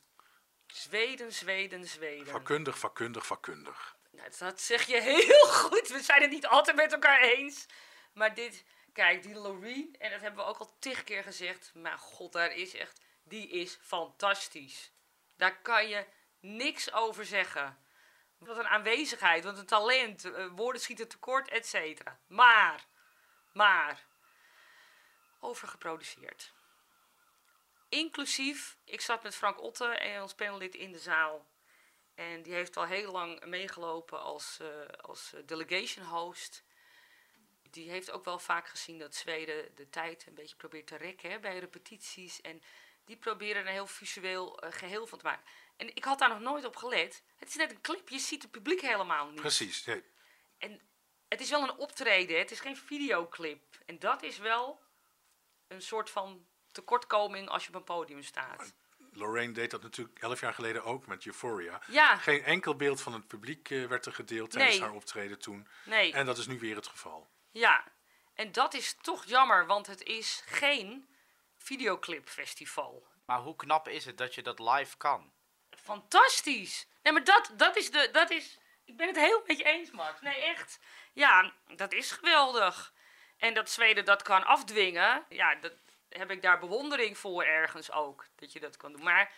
[0.66, 2.26] Zweden, Zweden, Zweden.
[2.26, 3.96] Vakkundig, vakkundig, vakkundig.
[4.10, 5.88] Nou, dat zeg je heel goed.
[5.88, 7.66] We zijn het niet altijd met elkaar eens.
[8.12, 11.70] Maar dit, kijk, die Loreen, en dat hebben we ook al tig keer gezegd.
[11.74, 14.90] Maar god, daar is echt, die is fantastisch.
[15.36, 16.06] Daar kan je
[16.40, 17.78] niks over zeggen.
[18.38, 22.18] Wat een aanwezigheid, wat een talent, eh, woorden schieten tekort, et cetera.
[22.26, 22.84] Maar,
[23.52, 24.06] maar,
[25.40, 26.52] overgeproduceerd.
[27.88, 31.46] Inclusief, ik zat met Frank Otte en ons panellid in de zaal.
[32.14, 34.68] En die heeft al heel lang meegelopen als, eh,
[35.00, 36.64] als eh, delegation host.
[37.70, 41.40] Die heeft ook wel vaak gezien dat Zweden de tijd een beetje probeert te rekken
[41.40, 42.40] bij repetities.
[42.40, 42.62] En
[43.06, 45.44] die proberen er een heel visueel eh, geheel van te maken.
[45.76, 47.22] En ik had daar nog nooit op gelet.
[47.36, 49.40] Het is net een clip, je ziet het publiek helemaal niet.
[49.40, 49.84] Precies.
[49.84, 50.04] nee.
[50.58, 50.80] En
[51.28, 53.62] het is wel een optreden, het is geen videoclip.
[53.86, 54.82] En dat is wel
[55.68, 58.74] een soort van tekortkoming als je op een podium staat.
[59.12, 61.82] Lorraine deed dat natuurlijk elf jaar geleden ook met Euphoria.
[61.86, 64.84] Ja, Geen enkel beeld van het publiek eh, werd er gedeeld tijdens Nee.
[64.84, 65.68] haar optreden toen.
[65.84, 66.12] nee.
[66.12, 67.28] En dat is nu weer het geval.
[67.50, 67.84] Ja,
[68.34, 71.08] en dat is toch jammer, want het is geen
[71.66, 73.06] videoclipfestival.
[73.24, 75.32] Maar hoe knap is het dat je dat live kan?
[75.70, 76.86] Fantastisch!
[77.02, 78.08] Nee, maar dat, dat is de.
[78.12, 80.20] Dat is, ik ben het heel met je eens, Max.
[80.20, 80.78] Nee, echt.
[81.12, 82.92] Ja, dat is geweldig.
[83.36, 85.72] En dat Zweden dat kan afdwingen, ja, dat
[86.08, 88.26] heb ik daar bewondering voor ergens ook.
[88.34, 89.02] Dat je dat kan doen.
[89.02, 89.32] Maar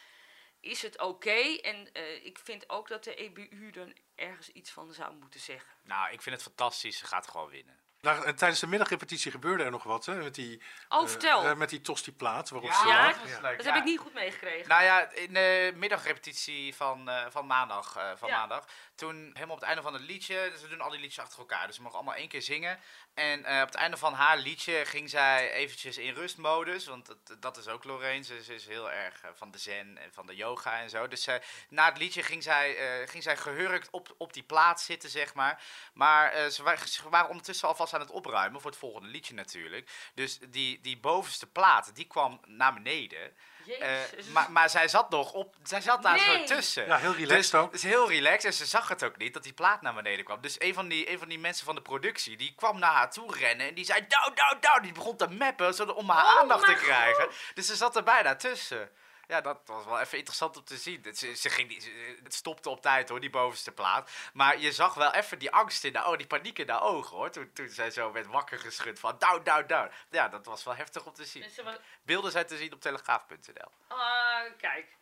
[0.61, 1.57] is het oké?
[1.57, 5.75] En eh, ik vind ook dat de EBU dan ergens iets van zou moeten zeggen.
[5.83, 6.99] Nou, ik vind het fantastisch.
[6.99, 7.81] Ze gaat gewoon winnen.
[8.01, 10.15] Nou, en tijdens de middagrepetitie gebeurde er nog wat, hè?
[10.15, 11.45] Met die, Oh, eh, vertel.
[11.45, 13.41] eh, met die tosti-plaat waarop Ja, ze Ja, dat was Ja.
[13.41, 13.57] leuk.
[13.57, 13.73] dat ja.
[13.73, 14.69] heb ik niet goed meegekregen.
[14.69, 18.37] Nou ja, in de middagrepetitie van, eh, van maandag, eh, van Ja.
[18.39, 18.65] maandag.
[18.95, 21.39] Toen helemaal op het einde van het liedje, dus we doen al die liedjes achter
[21.39, 21.67] elkaar.
[21.67, 22.79] Dus ze mogen allemaal één keer zingen.
[23.19, 26.87] En eh, op het einde van haar liedje ging zij eventjes in rustmodus.
[26.87, 28.25] Want dat, dat is ook Lorraine.
[28.25, 31.09] Ze, is heel erg eh, van de zen en van de yoga en zo.
[31.09, 31.35] Dus eh,
[31.69, 32.77] na het liedje ging zij,
[33.09, 35.63] ging zij gehurkt op, op die plaats zitten, zeg maar.
[35.93, 39.91] Maar ze, ze waren ondertussen alvast aan het opruimen voor het volgende liedje natuurlijk.
[40.15, 43.37] Dus die, die bovenste plaat, die kwam naar beneden.
[43.77, 43.91] Eh,
[44.33, 46.47] maar, maar zij zat nog op, zij zat daar Nee.
[46.47, 46.87] zo tussen.
[46.87, 47.73] Ja, heel relaxed dus, ook.
[47.73, 50.41] Dus heel relaxed en ze zag het ook niet dat die plaat naar beneden kwam.
[50.41, 53.11] Dus een van die, een van die mensen van de productie, die kwam naar haar
[53.11, 54.83] toe rennen en die zei down, down, down.
[54.83, 57.29] Die begon te mappen zodat, om haar Oh, aandacht te krijgen.
[57.55, 58.91] Dus ze zat er bijna tussen.
[59.29, 61.01] Ja, dat was wel even interessant om te zien.
[61.03, 64.11] Het, ze, ze ging, ze- het stopte op tijd hoor, die bovenste plaat.
[64.33, 67.17] Maar je zag wel even die angst in de ogen, die paniek in de ogen
[67.17, 67.31] hoor.
[67.31, 69.91] Toen, toen zij zo werd wakker geschud van down, down, down.
[70.11, 71.43] Ja, dat was wel heftig om te zien.
[71.65, 73.71] Was, Beelden zijn te zien op telegraaf.nl.
[73.89, 74.97] ah, kijk.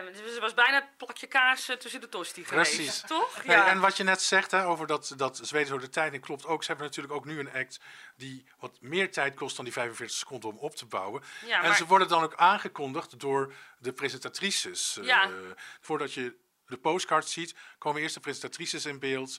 [0.00, 2.74] Maar ze was bijna het plakje kaas eh, tussen de tosti geweest.
[2.74, 3.00] Precies.
[3.00, 3.44] Toch?
[3.44, 3.66] Nee, Ja.
[3.68, 6.46] en wat je net zegt hè, over dat, dat Zweden zo de tijd in klopt
[6.46, 6.62] ook.
[6.62, 7.80] Ze hebben natuurlijk ook nu een act
[8.16, 11.22] die wat meer tijd kost dan die 45 seconden om op te bouwen.
[11.46, 14.96] Ja, en ze worden dan ook aangekondigd door de presentatrices.
[14.98, 15.30] Eh, Ja.
[15.80, 19.38] voordat je de postcards ziet, komen eerst de presentatrices in beeld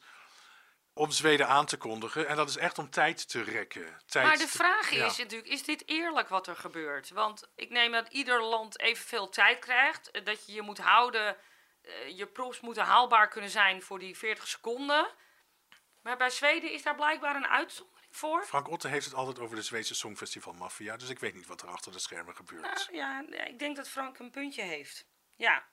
[0.93, 2.27] om Zweden aan te kondigen.
[2.27, 3.97] En dat is echt om tijd te rekken.
[4.05, 5.05] Tijd Maar de te- vraag ja.
[5.05, 7.09] is natuurlijk, is dit eerlijk wat er gebeurt?
[7.09, 10.11] Want ik neem dat ieder land evenveel tijd krijgt.
[10.11, 11.37] eh, Dat je je moet houden,
[11.81, 15.07] eh, je proefs moeten haalbaar kunnen zijn voor die 40 seconden.
[16.01, 18.43] Maar bij Zweden is daar blijkbaar een uitzondering voor.
[18.43, 20.97] Frank Otte heeft het altijd over de Zweedse Songfestival Mafia.
[20.97, 22.61] Dus ik weet niet wat er achter de schermen gebeurt.
[22.61, 25.05] Nou ja, ja, ik denk dat Frank een puntje heeft.
[25.35, 25.63] Ja.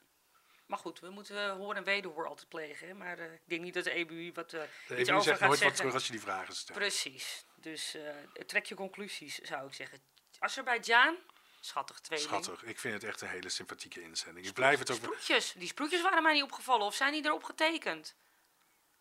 [0.70, 2.86] Maar goed, we moeten uh, hoor en wederhoor altijd plegen.
[2.88, 2.94] hè.
[2.94, 5.38] Maar eh, ik denk niet dat de EBU wat eh de iets EBU over zegt
[5.38, 6.78] gaat nooit wat terug als je die vragen stelt.
[6.78, 7.44] Precies.
[7.56, 10.02] Dus eh, trek je conclusies, zou ik zeggen.
[10.38, 11.16] Azerbeidzjan,
[11.60, 12.28] schattig tweeling.
[12.28, 12.62] Schattig.
[12.62, 14.46] Ik vind het echt een hele sympathieke inzending.
[14.46, 14.96] Ik blijf het ook...
[14.96, 15.52] Sproetjes.
[15.52, 16.86] Die sproetjes waren mij niet opgevallen.
[16.86, 18.14] Of zijn die erop getekend?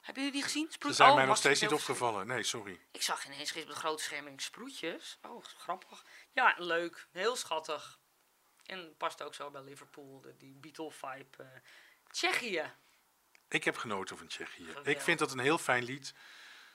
[0.02, 0.66] Hebben jullie die gezien?
[0.66, 2.28] Ze Sproet- zijn Oh, mij nog steeds het niet opgevallen.
[2.28, 2.80] Nee, sorry.
[2.92, 5.18] Ik zag ineens gisteren op de grote scherm sproetjes.
[5.22, 6.06] Oh, grappig.
[6.34, 7.08] Ja, leuk.
[7.12, 7.99] Heel schattig.
[8.70, 11.44] En past ook zo bij Liverpool, de, die Beatle-vibe.
[11.44, 11.48] eh.
[12.12, 12.72] Tsjechië.
[13.48, 14.68] Ik heb genoten van Tsjechië.
[14.84, 16.14] Ik vind dat een heel fijn lied.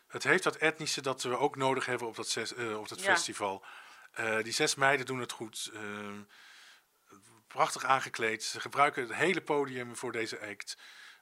[0.06, 3.00] Het heeft dat etnische dat we ook nodig hebben op dat, zes, eh, op dat
[3.00, 3.04] Ja.
[3.14, 3.64] festival.
[4.12, 5.70] Eh, die zes meiden doen het goed.
[5.74, 6.22] Ehm,
[7.46, 8.44] prachtig aangekleed.
[8.44, 10.76] Ze gebruiken het hele podium voor deze act.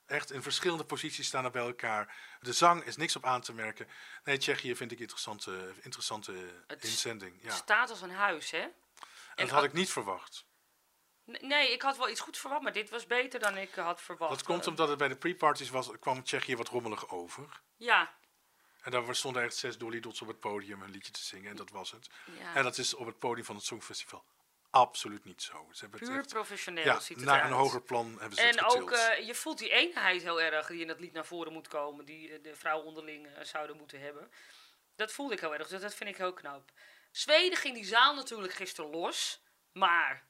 [0.07, 2.17] Echt in verschillende posities staan er bij elkaar.
[2.41, 3.89] De zang is niks op aan te merken.
[4.25, 6.33] Nee, Tsjechië vind ik interessante, interessante
[6.67, 7.39] Het inzending.
[7.43, 7.49] Ja.
[7.49, 8.61] Het staat als een huis, hè?
[9.35, 10.45] Dat en- had ik niet verwacht.
[11.25, 14.01] Nee, ik had wel iets goeds verwacht, maar dit was beter dan ik eh, had
[14.01, 14.31] verwacht.
[14.33, 17.61] Dat komt omdat het bij de pre-parties was, kwam Tsjechië wat rommelig over.
[17.77, 18.15] Ja,
[18.83, 21.51] En daar stonden echt zes Dolly Dots op het podium een liedje te zingen.
[21.51, 22.09] En dat was het.
[22.39, 22.55] ja.
[22.55, 24.25] En dat is op het podium van het Songfestival
[24.73, 25.69] absoluut niet zo.
[25.73, 27.53] Ze hebben het echt, professioneel ja, ziet het naar eruit.
[27.53, 28.83] een hoger plan hebben ze het En getild.
[28.83, 31.69] ook, eh, je voelt die eenheid heel erg die in dat lied naar voren moet
[31.69, 34.31] komen, die eh, de vrouwen onderling zouden moeten hebben.
[34.97, 36.73] Dat voelde ik heel erg, dus dat vind ik heel knap.
[37.11, 40.25] Zweden ging die zaal natuurlijk gisteren los, maar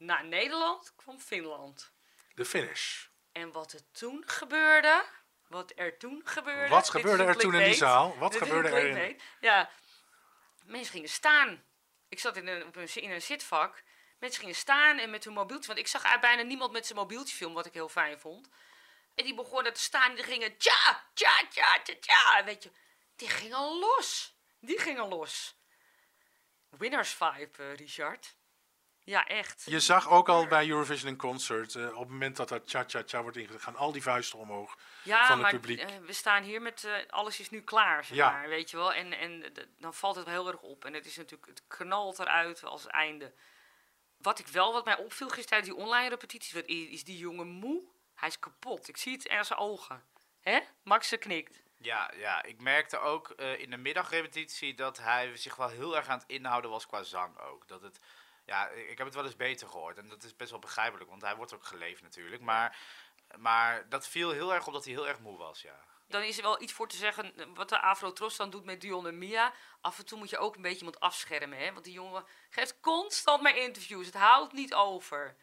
[0.00, 1.92] naar Nederland kwam Finland.
[2.34, 3.06] De finish.
[3.32, 5.04] En wat er toen gebeurde,
[5.46, 6.68] wat er toen gebeurde...
[6.68, 8.18] Wat gebeurde er toen in die zaal?
[8.18, 9.20] Wat Dit gebeurde er in...
[9.40, 9.70] Ja,
[10.64, 11.64] mensen gingen staan.
[12.08, 13.82] Ik zat in een, in een zitvak.
[14.18, 15.66] Mensen gingen staan en met hun mobieltje.
[15.66, 18.48] Want ik zag bijna niemand met zijn mobieltje filmen, wat ik heel fijn vond.
[19.14, 22.44] En die begonnen te staan en die gingen tja, tja, tja, tja, tja.
[22.44, 22.70] Weet je,
[23.16, 24.36] die gingen los.
[24.60, 25.58] Die gingen los.
[26.68, 28.36] Winners vibe, eh, Richard.
[29.04, 29.62] Ja, echt.
[29.66, 33.22] Je zag ook al bij Eurovision in Concert, eh, op het moment dat er cha-cha-cha
[33.22, 34.78] wordt ingegaan, gaan al die vuisten omhoog.
[35.02, 35.80] Ja, van het maar publiek.
[35.80, 38.30] eh, we staan hier met eh, alles is nu klaar, zeg Ja.
[38.30, 38.92] maar, weet je wel.
[38.92, 40.84] En, en dan valt het wel heel erg op.
[40.84, 43.32] En het is natuurlijk, het knalt eruit als einde.
[44.16, 47.18] Wat ik wel, wat mij opviel gisteren tijdens die online repetities, wat is, is die
[47.18, 47.82] jongen moe.
[48.14, 48.88] Hij is kapot.
[48.88, 50.04] Ik zie het aan zijn ogen.
[50.40, 50.60] Hè?
[50.82, 51.60] Max ze knikt.
[51.78, 56.08] Ja, ja, ik merkte ook eh, in de middagrepetitie dat hij zich wel heel erg
[56.08, 57.68] aan het inhouden was qua zang ook.
[57.68, 57.98] Dat het,
[58.44, 61.22] ja, ik heb het wel eens beter gehoord en dat is best wel begrijpelijk, want
[61.22, 62.42] hij wordt ook geleefd natuurlijk.
[62.42, 62.76] Maar,
[63.36, 65.88] maar dat viel heel erg op dat hij heel erg moe was, ja.
[66.08, 68.80] Dan is er wel iets voor te zeggen wat de Afro Tros dan doet met
[68.80, 69.52] Dion en Mia.
[69.80, 71.72] Af en toe moet je ook een beetje iemand afschermen, hè?
[71.72, 74.06] Want die jongen geeft constant maar interviews.
[74.06, 75.36] Het houdt niet over.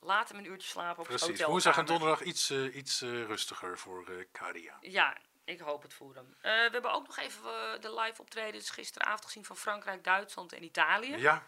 [0.00, 1.38] Laat hem een uurtje slapen op Precies.
[1.38, 4.76] het Woensdag en donderdag iets, eh, iets eh, rustiger voor eh Karia.
[4.80, 6.36] Ja, ik hoop het voor hem.
[6.40, 10.64] Eh, we hebben ook nog even de live optredens gisteravond gezien van Frankrijk, Duitsland en
[10.64, 11.16] Italië.
[11.16, 11.46] Ja.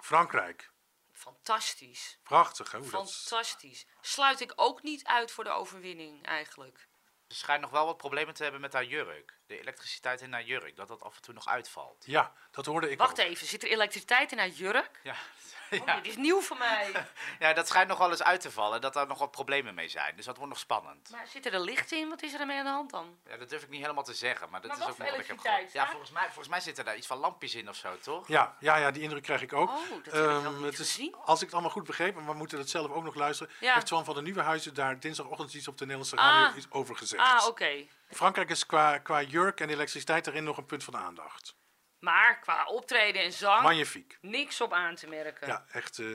[0.00, 0.70] Frankrijk.
[1.12, 2.18] Fantastisch.
[2.22, 2.78] Prachtig, hè?
[2.78, 3.12] Hoe dat...
[3.12, 3.86] Fantastisch.
[4.00, 6.88] Sluit ik ook niet uit voor de overwinning eigenlijk.
[7.28, 9.39] Ze schijnt nog wel wat problemen te hebben met haar jurk.
[9.50, 12.02] De elektriciteit in haar jurk, dat dat af en toe nog uitvalt.
[12.06, 13.26] Ja, dat hoorde ik Wacht ook.
[13.26, 15.00] even, zit er elektriciteit in haar jurk?
[15.02, 15.14] Ja,
[15.72, 15.94] Oh, ja.
[15.94, 16.90] Dit is nieuw voor mij.
[17.38, 19.88] ja, dat schijnt nog wel eens uit te vallen, dat daar nog wat problemen mee
[19.88, 20.16] zijn.
[20.16, 21.10] Dus dat wordt nog spannend.
[21.10, 22.08] Maar zit er een licht in?
[22.08, 23.18] Wat is er ermee aan de hand dan?
[23.28, 25.04] Ja, dat durf ik niet helemaal te zeggen, maar dat Maar is wat ook voor
[25.06, 25.72] nog wat ik heb gehoord.
[25.72, 28.28] Ja, volgens mij, volgens mij zitten daar iets van lampjes in of zo, toch?
[28.28, 29.68] Ja, ja, ja, die indruk krijg ik ook.
[29.70, 30.12] Oh, dat heb ik
[30.44, 31.14] Ehm, het is, gezien.
[31.24, 33.74] als ik het allemaal goed begreep, en we moeten het zelf ook nog luisteren, Ja.
[33.74, 36.24] heeft Twan van de Nieuwenhuizen daar dinsdagochtend iets op de Nederlandse Ah.
[36.24, 37.22] radio iets over gezegd.
[37.22, 37.86] Ah, oké.
[38.10, 41.56] Frankrijk is qua, qua jurk en elektriciteit erin nog een punt van aandacht.
[41.98, 44.18] Maar qua optreden en zang, Magnifiek.
[44.20, 45.46] niks op aan te merken.
[45.46, 46.06] Ja, echt eh,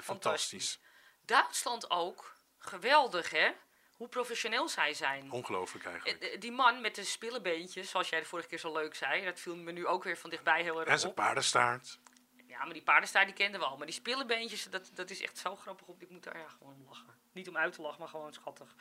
[0.00, 0.80] fantastisch.
[1.24, 3.50] Duitsland ook, geweldig hè?
[3.92, 5.30] Hoe professioneel zij zijn.
[5.30, 6.22] Ongelooflijk eigenlijk.
[6.22, 9.40] Eh, Die man met de spillebeentjes, zoals jij de vorige keer zo leuk zei, dat
[9.40, 11.16] viel me nu ook weer van dichtbij heel erg En zijn op.
[11.16, 11.98] paardenstaart.
[12.46, 13.76] Ja, maar die paardenstaart die kenden we al.
[13.76, 16.02] Maar die spillebeentjes, dat, dat is echt zo grappig op.
[16.02, 17.16] Ik moet daar ja, gewoon lachen.
[17.32, 18.74] Niet om uit te lachen, maar gewoon schattig.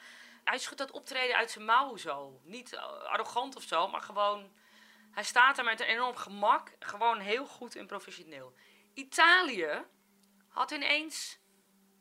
[0.49, 2.41] Hij schudt dat optreden uit zijn mouw zo.
[2.43, 4.51] Niet eh, arrogant of zo, maar gewoon...
[5.11, 6.71] Hij staat daar met een enorm gemak.
[6.79, 8.53] Gewoon heel goed en professioneel.
[8.93, 9.85] Italië
[10.49, 11.39] had ineens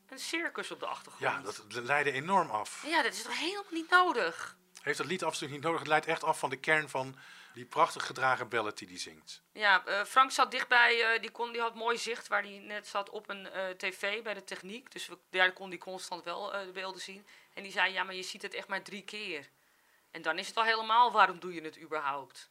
[0.07, 1.21] een circus op de achtergrond.
[1.21, 2.83] Ja, dat leidde enorm af.
[2.85, 4.57] Ja, dat is toch helemaal niet nodig?
[4.81, 5.79] Heeft dat lied absoluut niet nodig.
[5.79, 7.15] Het leidt echt af van de kern van
[7.57, 9.41] die prachtig gedragen ballad die hij zingt.
[9.51, 12.87] Ja, eh, Frank zat dichtbij, eh, die, kon, die had mooi zicht waar hij net
[12.87, 14.91] zat op een eh, tv bij de techniek.
[14.91, 17.27] Dus we, daar kon hij constant wel de beelden zien.
[17.53, 19.49] En die zei, ja, maar je ziet het echt maar drie keer.
[20.11, 22.49] En dan is het al helemaal, waarom doe je het überhaupt?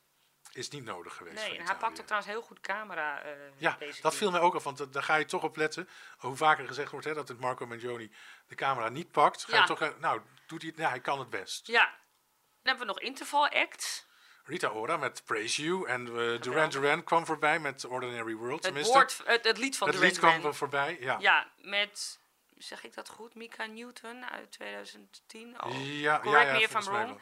[0.53, 1.37] Is niet nodig geweest.
[1.37, 3.23] Nee, en hij pakt ook trouwens heel goed camera
[3.59, 4.13] Ja, dat keer.
[4.13, 5.89] viel mij ook af, want da- daar ga je toch op letten.
[6.19, 8.13] Hoe vaker gezegd wordt hè, dat het Marco Mangioni
[8.47, 9.61] de camera niet pakt, ga Ja.
[9.61, 11.67] je toch, nou, doet hij het, ja, hij kan het best.
[11.67, 11.85] Ja.
[11.85, 14.06] Dan hebben we nog interval acts.
[14.47, 18.65] Rita Ora met Praise You en eh, Duran Duran kwam voorbij met Ordinary World.
[18.65, 20.55] Het, woord, het, het lied van het Duran lied kwam Duran.
[20.55, 21.17] voorbij, ja.
[21.21, 22.19] Ja, met,
[22.59, 25.63] zeg ik dat goed, Mika Newton uit 2010.
[25.65, 27.21] Oh, ja, correct ja, me if I'm wrong.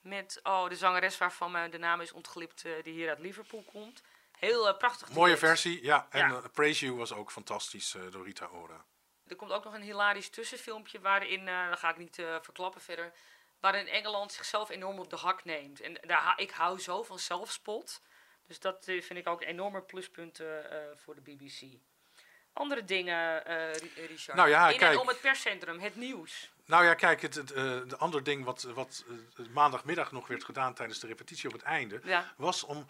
[0.00, 3.62] Met oh, de zangeres waarvan me de naam is ontglipt, eh, die hier uit Liverpool
[3.72, 4.02] komt.
[4.38, 5.10] Heel eh, prachtig.
[5.12, 6.06] Mooie versie, ja.
[6.10, 6.36] En Ja.
[6.36, 8.84] eh, Praise You was ook fantastisch eh, door Rita Ora.
[9.26, 12.80] Er komt ook nog een hilarisch tussenfilmpje waarin, eh dat ga ik niet eh, verklappen
[12.80, 13.12] verder,
[13.60, 15.80] waarin Engeland zichzelf enorm op de hak neemt.
[15.80, 18.02] En daar, ik hou zo van zelfspot.
[18.46, 21.62] Dus dat eh, vind ik ook enorme pluspunten eh, voor de BBC.
[22.52, 24.36] Andere dingen, eh, Ri- Richard.
[24.36, 24.92] Nou ja, In kijk.
[24.92, 26.50] en om het perscentrum, het nieuws.
[26.64, 29.04] Nou ja, kijk, het, het, de andere ding wat, wat
[29.50, 32.32] maandagmiddag nog werd gedaan tijdens de repetitie op het einde, Ja.
[32.36, 32.86] was om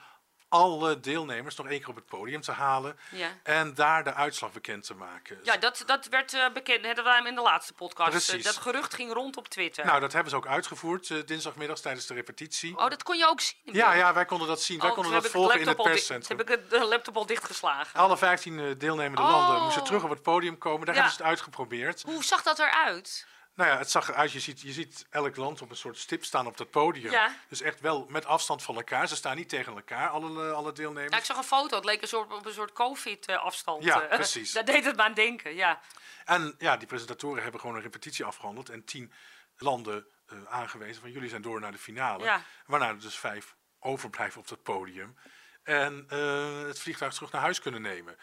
[0.50, 3.28] alle deelnemers nog één keer op het podium te halen Ja.
[3.42, 5.38] en daar de uitslag bekend te maken.
[5.42, 6.82] Ja, dat, dat werd eh, bekend.
[7.02, 8.10] Wij hem in de laatste podcast.
[8.10, 8.34] Precies.
[8.34, 9.84] Eh, dat gerucht ging rond op Twitter.
[9.84, 12.78] Nou, dat hebben ze ook uitgevoerd eh, dinsdagmiddag tijdens de repetitie.
[12.78, 13.58] oh, dat kon je ook zien.
[13.64, 14.78] Ja, ja, wij konden dat zien.
[14.80, 16.38] wij Oh, konden dat volgen in het perscentrum.
[16.38, 18.00] Heb ik de laptop al dichtgeslagen.
[18.00, 19.30] Alle 15 eh, deelnemende Oh.
[19.30, 20.86] landen moesten terug op het podium komen.
[20.86, 21.00] Daar Ja.
[21.00, 22.02] hebben ze het uitgeprobeerd.
[22.02, 23.26] Hoe zag dat eruit?
[23.60, 24.32] Nou ja, het zag eruit.
[24.32, 27.10] Je ziet, je ziet elk land op een soort stip staan op dat podium.
[27.10, 27.36] Ja.
[27.48, 29.08] Dus echt wel met afstand van elkaar.
[29.08, 31.12] Ze staan niet tegen elkaar, alle, eh, alle deelnemers.
[31.12, 31.76] Ja, ik zag een foto.
[31.76, 33.84] Het leek een soort, op een soort COVID-afstand.
[33.84, 34.16] Ja, eh.
[34.22, 34.52] precies.
[34.52, 35.80] Daar deed het me aan denken, ja.
[36.24, 38.68] En ja, die presentatoren hebben gewoon een repetitie afgehandeld.
[38.68, 39.12] En tien
[39.56, 42.24] landen eh, aangewezen van jullie zijn door naar de finale.
[42.24, 42.42] Ja.
[42.66, 45.16] Waarna er dus vijf overblijven op dat podium.
[45.62, 48.16] En eh, het vliegtuig terug naar huis kunnen nemen.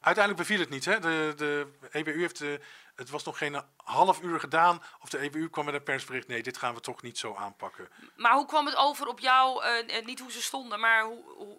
[0.00, 0.84] Uiteindelijk beviel het niet.
[0.84, 0.98] Hè?
[1.00, 2.54] De, de EBU heeft, eh,
[2.94, 4.82] het was nog geen half uur gedaan.
[5.00, 6.26] Of de EBU kwam met een persbericht.
[6.28, 7.88] Nee, dit gaan we toch niet zo aanpakken.
[8.16, 9.64] Maar hoe kwam het over op jou?
[9.64, 11.58] eh, niet hoe ze stonden, maar hoe, hoe,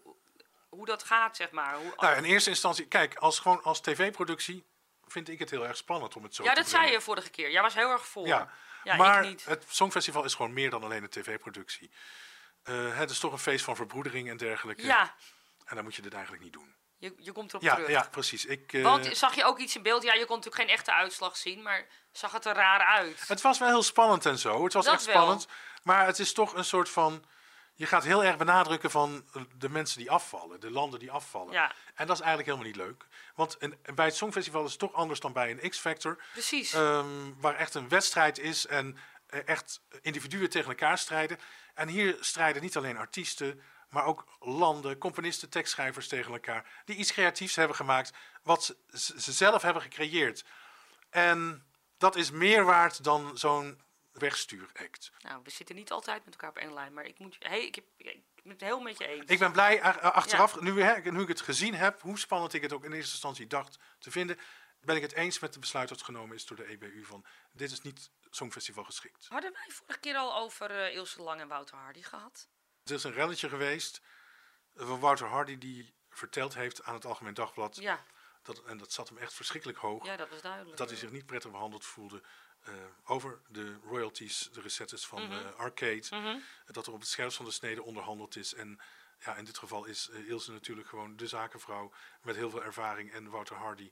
[0.70, 1.76] hoe dat gaat, zeg maar.
[1.76, 4.66] Hoe, Nou, in eerste instantie, kijk, als, gewoon als tv-productie
[5.08, 7.30] vind ik het heel erg spannend om het zo ja, te dat zei je vorige
[7.30, 7.52] keer.
[7.52, 8.28] Jij was heel erg voor.
[8.28, 8.50] Ja,
[8.84, 9.46] Ja, maar ik niet.
[9.46, 11.92] het Songfestival is gewoon meer dan alleen een tv-productie.
[12.64, 14.86] Het is toch een feest van verbroedering en dergelijke.
[14.86, 15.16] Ja,
[15.66, 16.76] En dan moet je dit eigenlijk niet doen.
[17.00, 17.90] Je, je komt erop Ja, terug.
[17.90, 18.46] ja precies.
[18.46, 20.04] Ik, eh, Want zag je ook iets in beeld?
[20.04, 23.28] Ja, je kon natuurlijk geen echte uitslag zien, maar zag het er raar uit?
[23.28, 24.64] het was wel heel spannend en zo.
[24.64, 25.16] Het was Dat echt wel.
[25.16, 25.48] spannend.
[25.84, 27.26] Maar het is toch een soort van...
[27.76, 29.26] Je gaat heel erg benadrukken van
[29.58, 30.60] de mensen die afvallen.
[30.60, 31.54] De landen die afvallen.
[31.54, 31.74] Ja.
[31.96, 33.06] En dat is eigenlijk helemaal niet leuk.
[33.36, 36.22] Want een, bij het Songfestival is het toch anders dan bij een X-Factor.
[36.32, 36.74] Precies.
[36.74, 37.06] Ehm,
[37.38, 41.40] waar echt een wedstrijd is en eh, echt individuen tegen elkaar strijden.
[41.74, 46.82] En hier strijden niet alleen artiesten, maar ook landen, componisten, tekstschrijvers tegen elkaar.
[46.86, 50.46] Die iets creatiefs hebben gemaakt, wat ze, ze ze zelf hebben gecreëerd.
[51.10, 55.12] En dat is meer waard dan zo'n wegstuuract.
[55.20, 57.76] Nou, we zitten niet altijd met elkaar op één lijn, maar ik, moet, hey, ik,
[57.76, 59.26] heb, ik ben het heel met je eens.
[59.26, 62.74] Ik ben blij, achteraf, nu, hè, nu ik het gezien heb, hoe spannend ik het
[62.74, 64.40] ook in eerste instantie dacht te vinden,
[64.82, 67.72] ben ik het eens met het besluit dat genomen is door de EBU van dit
[67.72, 69.28] is niet Songfestival geschikt.
[69.28, 72.48] Hadden wij vorige keer al over eh, Ilse Lang en Wouter Hardy gehad?
[72.90, 74.02] Er is een relletje geweest
[74.76, 78.04] van Wouter Hardy die verteld heeft aan het Algemeen Dagblad, Ja,
[78.44, 80.78] dat, en dat zat hem echt verschrikkelijk hoog, ja dat was duidelijk.
[80.78, 82.22] dat hij zich niet prettig behandeld voelde
[82.64, 82.74] eh,
[83.06, 85.32] over de royalties, de recettes van Mhm.
[85.32, 86.04] eh, Arcade,
[86.66, 88.80] dat er op het scherpst van de snede onderhandeld is en
[89.20, 93.12] ja, in dit geval is eh, Ilse natuurlijk gewoon de zakenvrouw met heel veel ervaring
[93.12, 93.92] en Wouter Hardy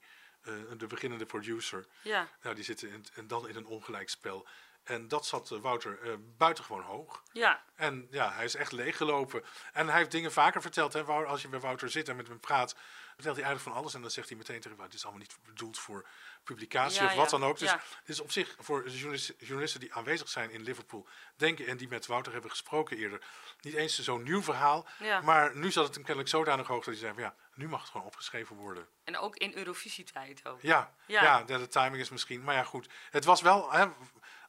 [0.77, 1.87] de beginnende producer.
[2.01, 4.47] Ja, Nou, die zitten in, en dan in een ongelijk spel.
[4.87, 7.23] En dat zat eh, Wouter eh, buitengewoon hoog.
[7.31, 9.43] ja, En ja, hij is echt leeggelopen.
[9.73, 10.93] En hij heeft dingen vaker verteld.
[10.93, 12.75] Hè, als je bij Wouter zit en met hem praat,
[13.15, 13.93] vertelt hij eigenlijk van alles.
[13.93, 16.05] En dan zegt hij meteen tegen, "Maar dit is allemaal niet bedoeld voor
[16.47, 17.59] publicatie Ja, of wat ja, dan ook.
[17.59, 17.81] Dus ja.
[17.99, 18.97] het is op zich voor de
[19.39, 23.21] journalisten, die aanwezig zijn in Liverpool, denken en die met Wouter hebben gesproken eerder,
[23.61, 24.87] niet eens zo'n nieuw verhaal.
[25.23, 27.81] Maar nu zat het hem kennelijk zodanig hoog dat hij zei, van, ja, nu mag
[27.81, 28.87] het gewoon opgeschreven worden.
[29.03, 30.61] En ook in Eurovisietijd ook.
[30.61, 31.23] Ja, Ja.
[31.23, 31.43] ja.
[31.43, 32.43] de, de timing is misschien.
[32.43, 32.89] Maar ja, goed.
[33.09, 33.85] Het was wel hè,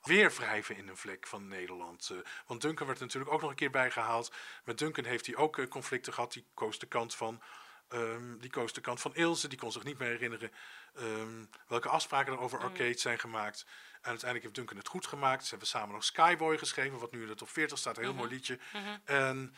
[0.09, 2.11] weer wrijven in een vlek van Nederland.
[2.11, 2.17] eh,
[2.47, 4.33] want Duncan werd er natuurlijk ook nog een keer bijgehaald.
[4.65, 6.33] Met Duncan heeft hij ook eh, conflicten gehad.
[6.33, 7.43] Die koos de kant van.
[7.89, 9.49] ehm, die koos de kant van Ilse.
[9.49, 10.53] Die kon zich niet meer herinneren
[10.95, 13.65] ehm, welke afspraken er over arcade zijn gemaakt.
[13.93, 15.43] En uiteindelijk heeft Duncan het goed gemaakt.
[15.43, 17.97] Ze hebben samen nog Skyboy geschreven, wat nu in de top 40 staat.
[17.97, 18.59] Een heel mooi liedje.
[19.05, 19.55] En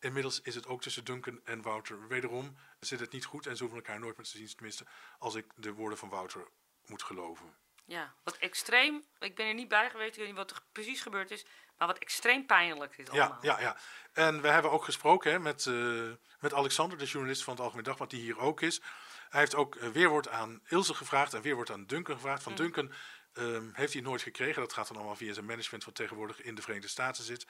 [0.00, 2.08] inmiddels is het ook tussen Duncan en Wouter.
[2.08, 4.46] Wederom zit het niet goed en ze hoeven elkaar nooit meer te zien.
[4.54, 4.86] Tenminste,
[5.18, 6.48] als ik de woorden van Wouter
[6.86, 7.54] moet geloven.
[7.86, 9.04] Ja, wat extreem.
[9.18, 11.46] Ik ben er niet bij geweest, ik weet niet wat er precies gebeurd is.
[11.78, 13.38] Maar wat extreem pijnlijk is Ja, allemaal.
[13.42, 13.76] ja, ja.
[14.12, 17.84] En we hebben ook gesproken hè, met, eh, met Alexander, de journalist van het Algemeen
[17.84, 18.80] Dagblad, die hier ook is.
[19.28, 22.42] Hij heeft ook eh, weerwoord aan Ilse gevraagd en weerwoord aan Duncan gevraagd.
[22.42, 22.92] Van Duncan
[23.32, 24.62] ehm, heeft hij nooit gekregen.
[24.62, 27.46] Dat gaat dan allemaal via zijn management, wat tegenwoordig in de Verenigde Staten zit.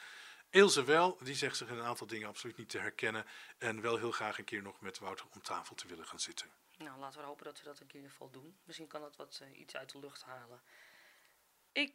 [0.50, 3.26] Ilse wel, die zegt zich in een aantal dingen absoluut niet te herkennen.
[3.58, 6.50] En wel heel graag een keer nog met Wouter om tafel te willen gaan zitten.
[6.76, 8.58] Nou, laten we hopen dat we dat een keer in ieder geval doen.
[8.64, 10.62] Misschien kan dat wat eh, iets uit de lucht halen.
[11.72, 11.94] Ik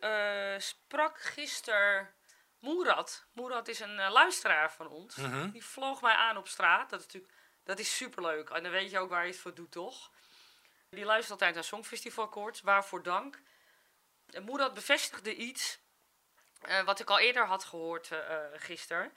[0.00, 2.14] eh, sprak gisteren
[2.58, 3.26] Moerad.
[3.32, 5.16] Moerad is een eh, luisteraar van ons.
[5.16, 5.50] Mhm.
[5.50, 6.90] Die vloog mij aan op straat.
[6.90, 8.50] Dat is natuurlijk dat is superleuk.
[8.50, 10.10] En dan weet je ook waar je het voor doet, toch?
[10.88, 12.60] Die luistert altijd naar Songfestivalkoorts.
[12.60, 13.42] Waarvoor dank.
[14.30, 15.78] En Moerad bevestigde iets
[16.84, 19.12] wat ik al eerder had gehoord eh eh, gisteren.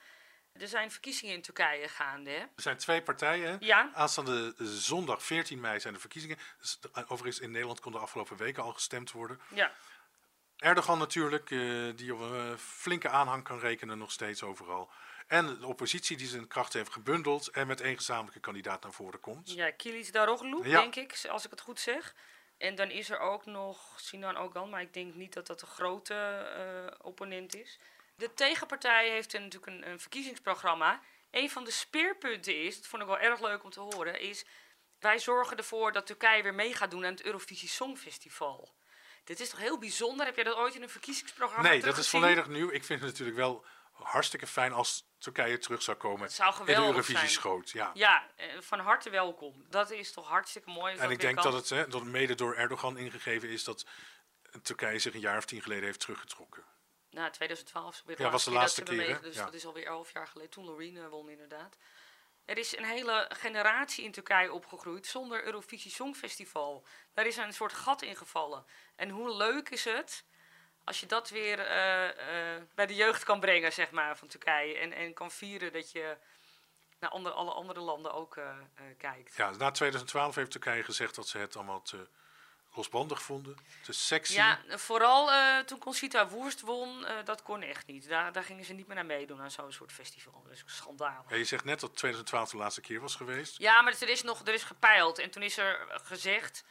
[0.59, 2.37] Er zijn verkiezingen in Turkije gaande, hè?
[2.37, 3.57] Er zijn twee partijen.
[3.59, 3.91] Ja.
[3.93, 6.37] Aanstaande zondag 14 mei zijn de verkiezingen.
[6.59, 9.41] Dus, de- overigens in Nederland kon de afgelopen weken al gestemd worden.
[9.53, 9.71] Ja.
[10.57, 11.59] Erdogan natuurlijk, eh,
[11.95, 14.89] die op een eh, flinke aanhang kan rekenen nog steeds overal.
[15.27, 19.19] En de oppositie die zijn krachten heeft gebundeld en met één gezamenlijke kandidaat naar voren
[19.19, 19.51] komt.
[19.53, 20.79] Ja, Kilis Daroglu, Ja.
[20.79, 22.15] denk ik, als ik het goed zeg.
[22.57, 25.67] En dan is er ook nog Sinan Ogan, maar ik denk niet dat dat een
[25.67, 27.79] grote eh, opponent is.
[28.17, 31.01] De tegenpartij heeft een, natuurlijk een, een verkiezingsprogramma.
[31.32, 34.45] Een van de speerpunten is, dat vond ik wel erg leuk om te horen, is...
[34.99, 38.73] wij zorgen ervoor dat Turkije weer mee gaat doen aan het Eurovisie Songfestival.
[39.23, 40.25] Dit is toch heel bijzonder?
[40.25, 42.71] Heb jij dat ooit in een verkiezingsprogramma Nee, dat is volledig nieuw.
[42.71, 46.58] Ik vind het natuurlijk wel hartstikke fijn als Turkije terug zou komen Het zou de
[46.58, 47.69] geweldig Eurovisie-schoot.
[47.69, 47.91] Ja.
[47.93, 49.65] Ja, eh, van harte welkom.
[49.69, 50.95] Dat is toch hartstikke mooi.
[50.95, 51.43] En ik denk kan.
[51.43, 53.86] dat het hè, dat het mede door Erdogan ingegeven is dat
[54.62, 56.63] Turkije zich een jaar of tien geleden heeft teruggetrokken.
[57.17, 59.21] Nou, 2012 is weer Ja, was de dat laatste ze keer?
[59.21, 59.43] Dus Ja.
[59.45, 60.51] dat is alweer elf jaar geleden.
[60.51, 61.77] Toen Loreen eh, won inderdaad.
[62.45, 66.86] Er is een hele generatie in Turkije opgegroeid zonder Eurovisie Songfestival.
[67.13, 68.65] Daar is een soort gat in gevallen.
[68.95, 70.25] En hoe leuk is het
[70.88, 74.77] als je dat weer eh, eh, bij de jeugd kan brengen, zeg maar, van Turkije.
[74.77, 76.17] En, en kan vieren dat je
[76.99, 78.58] naar andere, alle andere landen ook eh,
[78.97, 79.36] kijkt.
[79.36, 82.08] Ja, na 2012 heeft Turkije gezegd dat ze het allemaal te
[82.77, 84.33] losbandig vonden, te sexy.
[84.33, 88.09] Ja, vooral eh, toen Conchita Wurst won, eh, dat kon echt niet.
[88.09, 90.41] Daar, daar gingen ze niet meer naar meedoen aan zo'n soort festival.
[90.43, 91.25] Dat is schandaal.
[91.29, 93.57] Ja, je zegt net dat 2012 de laatste keer was geweest.
[93.57, 95.19] Ja, maar er is nog er is gepeild.
[95.19, 96.63] En toen is er gezegd,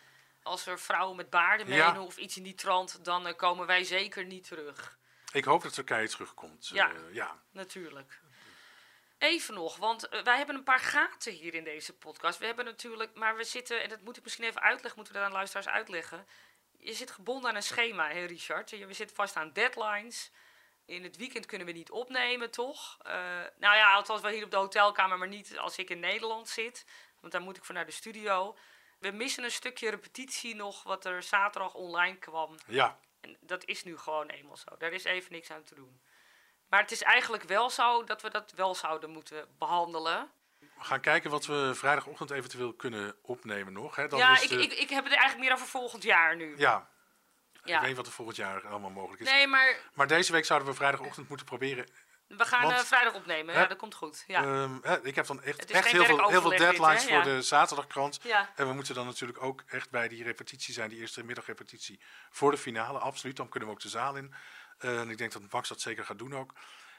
[0.42, 1.87] als er vrouwen met baarden Ja.
[1.87, 4.99] meedoen of iets in die trant, dan eh, komen wij zeker niet terug.
[5.33, 6.69] Ik hoop dat Turkije terugkomt.
[6.69, 6.90] Ja.
[7.12, 7.42] Ja.
[7.53, 8.21] Natuurlijk.
[9.27, 12.39] Even nog, want eh, wij hebben een paar gaten hier in deze podcast.
[12.39, 15.19] We hebben natuurlijk, maar we zitten, en dat moet ik misschien even uitleggen, moeten we
[15.21, 16.27] dat aan luisteraars uitleggen.
[16.79, 18.71] Je zit gebonden aan een schema, hè Richard?
[18.71, 20.31] Je- We zitten vast aan deadlines.
[20.85, 22.99] In het weekend kunnen we niet opnemen, toch?
[23.03, 23.12] Eh,
[23.59, 26.85] nou ja, althans wel hier op de hotelkamer, maar niet als ik in Nederland zit.
[27.21, 28.57] Want daar moet ik voor naar de studio.
[28.99, 32.55] We missen een stukje repetitie nog, wat er zaterdag online kwam.
[32.67, 34.77] ja, En dat is nu gewoon eenmaal zo.
[34.79, 36.01] Daar is even niks aan te doen.
[36.69, 40.29] Maar het is eigenlijk wel zo dat we dat wel zouden moeten behandelen.
[40.59, 43.97] we gaan kijken wat we vrijdagochtend eventueel kunnen opnemen nog.
[43.97, 44.09] Hè.
[44.09, 46.55] Dan ja, ik, de- ik, ik heb het eigenlijk meer over volgend jaar nu.
[46.59, 46.89] ja,
[47.65, 47.75] Ja.
[47.75, 49.31] ik weet niet wat er volgend jaar allemaal mogelijk is.
[49.31, 51.87] Nee, maar Maar deze week zouden we vrijdagochtend moeten proberen.
[52.27, 53.55] we gaan Want- eh, vrijdag opnemen.
[53.55, 54.25] Ja, dat komt goed.
[54.27, 54.43] Ja.
[54.43, 57.13] Ehm, hè, ik heb dan echt, echt heel, veel, heel veel werkoverleg dit, deadlines voor
[57.13, 57.23] Ja.
[57.23, 58.19] de zaterdagkrant.
[58.23, 58.51] ja.
[58.57, 62.01] En we moeten dan natuurlijk ook echt bij die repetitie zijn, die eerste middagrepetitie
[62.31, 62.99] voor de finale.
[62.99, 64.35] Absoluut, dan kunnen we ook de zaal in.
[64.79, 66.53] Eh, en ik denk dat Max dat zeker gaat doen ook.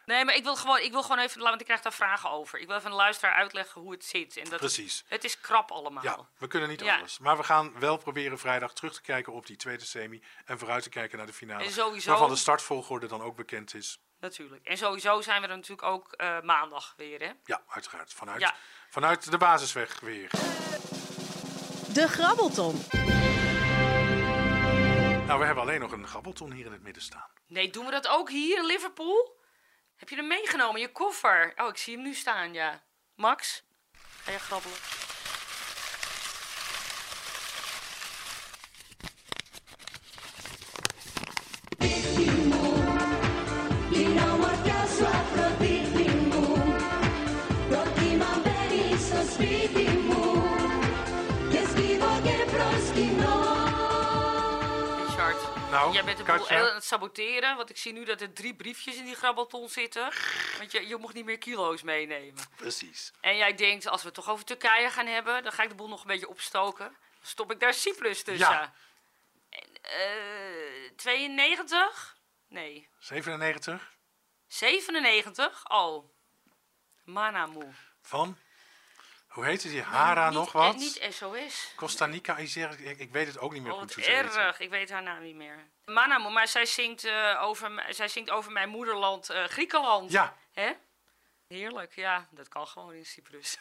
[0.06, 2.60] Nee, maar ik wil, gewoon, ik wil gewoon even, want ik krijg daar vragen over.
[2.60, 4.38] Ik wil even een luisteraar uitleggen hoe het zit.
[4.38, 5.04] En dat Precies.
[5.08, 6.04] Het is krap allemaal.
[6.04, 6.98] Ja, we kunnen niet Ja.
[6.98, 7.20] alles.
[7.20, 10.24] Maar we gaan wel proberen vrijdag terug te kijken op die tweede semi.
[10.46, 11.64] En vooruit te kijken naar de finale.
[11.64, 14.00] En sowieso- Waarvan de startvolgorde dan ook bekend is.
[14.20, 14.66] Natuurlijk.
[14.66, 17.32] En sowieso zijn we er natuurlijk ook eh, maandag weer, hè?
[17.44, 18.14] Ja, uiteraard.
[18.14, 18.56] Vanuit, Ja.
[18.90, 20.30] vanuit de basisweg weer.
[21.94, 22.84] De Grabbelton.
[25.28, 27.30] Nou, we hebben alleen nog een gabbelton hier in het midden staan.
[27.48, 29.40] Nee, doen we dat ook hier in Liverpool?
[29.96, 31.54] Heb je hem meegenomen, je koffer?
[31.56, 32.84] Oh, ik zie hem nu staan, ja.
[33.16, 33.64] Max,
[34.24, 34.78] ga je grabbelen?
[55.78, 56.58] Nou, Jij bent de Katja?
[56.58, 59.70] boel aan het saboteren, want ik zie nu dat er drie briefjes in die grabbelton
[59.70, 60.12] zitten.
[60.58, 62.44] Want je, je mocht niet meer kilo's meenemen.
[62.56, 63.12] Precies.
[63.22, 65.76] En jij denkt, als we het toch over Turkije gaan hebben, dan ga ik de
[65.76, 66.86] boel nog een beetje opstoken.
[66.86, 68.50] Dan stop ik daar Cyprus tussen.
[68.50, 68.74] Ja.
[69.50, 72.18] En, eh, 92?
[72.48, 72.90] Nee.
[73.00, 73.96] 97
[74.48, 75.70] 97?
[75.70, 76.10] Oh.
[77.04, 77.74] Manamu.
[78.02, 78.38] van,
[79.38, 79.82] hoe heette die?
[79.82, 80.76] Hara Niet- nog wat?
[80.76, 81.74] Niet SOS.
[81.76, 84.60] Costa Rica, ik, ik, weet het ook niet meer Oh, goed erg.
[84.60, 85.68] Ik weet haar naam niet meer.
[85.86, 90.12] Manamu, maar zij zingt, eh, over, zij zingt over mijn moederland eh, Griekenland.
[90.12, 90.74] Ja, Hè?
[91.48, 92.28] Heerlijk, ja.
[92.32, 93.58] Dat kan gewoon in Cyprus.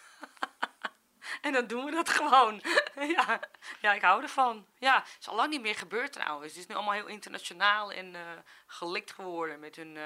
[1.40, 2.62] en dan doen we dat gewoon.
[3.16, 3.40] ja.
[3.80, 4.66] ja, ik hou ervan.
[4.78, 6.52] Ja, het is al lang niet meer gebeurd trouwens.
[6.52, 8.20] Het is nu allemaal heel internationaal en eh
[8.66, 9.98] gelikt geworden met hun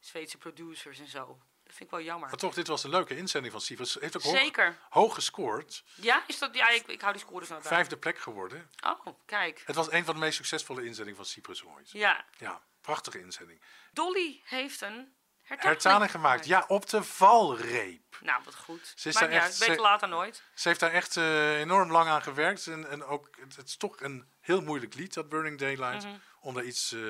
[0.00, 1.38] Zweedse producers en zo.
[1.74, 2.28] Vind ik wel jammer.
[2.28, 3.94] maar toch, dit was een leuke inzending van Cyprus.
[4.00, 4.78] Heeft ook hoog, Zeker.
[4.90, 5.84] hoog gescoord.
[5.94, 7.70] Ja, is dat, ja ik, ik hou die scores nou bij.
[7.70, 8.70] Vijfde plek geworden.
[8.84, 9.62] Oh, kijk.
[9.66, 11.90] Het was een van de meest succesvolle inzendingen van Cyprus ooit.
[11.90, 13.60] Ja, Ja, prachtige inzending.
[13.92, 16.46] Dolly heeft een hertaling, Hertaling gemaakt.
[16.46, 18.16] Ja, op de valreep.
[18.20, 18.92] Nou, wat goed.
[18.96, 20.42] Ze is Maakt daar niet echt- beter later nooit.
[20.54, 22.66] Ze heeft daar echt eh, enorm lang aan gewerkt.
[22.66, 26.04] En, en ook, het, het is toch een heel moeilijk lied, dat Burning Daylight.
[26.04, 26.14] Mhm.
[26.40, 27.00] Om daar iets eh,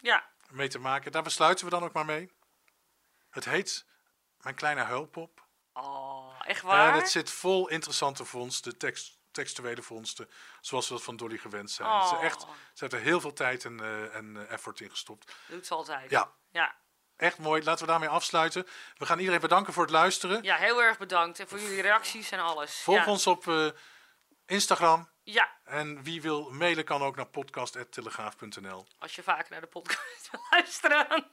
[0.00, 1.12] Ja, mee te maken.
[1.12, 2.30] Daar besluiten we dan ook maar mee.
[3.30, 3.84] Het heet
[4.46, 5.42] Mijn Kleine Huilpop.
[5.72, 6.92] oh, echt waar?
[6.92, 10.30] En het zit vol interessante vondsten, tekst, textuele vondsten.
[10.60, 11.88] Zoals we dat van Dolly gewend zijn.
[11.88, 12.08] Oh.
[12.08, 15.34] Ze, echt, ze heeft er heel veel tijd en, eh, en eh, effort in gestopt.
[15.48, 16.10] Doet ze altijd.
[16.10, 16.74] Ja, Ja.
[17.16, 17.62] echt mooi.
[17.64, 18.66] Laten we daarmee afsluiten.
[18.96, 20.42] We gaan iedereen bedanken voor het luisteren.
[20.42, 21.38] Ja, heel erg bedankt.
[21.40, 22.80] En voor jullie reacties en alles.
[22.82, 23.10] Volg ja.
[23.10, 23.68] ons op eh,
[24.46, 25.08] Instagram.
[25.22, 28.86] Ja, En wie wil mailen kan ook naar podcast.telegraaf.nl.
[28.98, 31.30] als je vaker naar de podcast wil luisteren.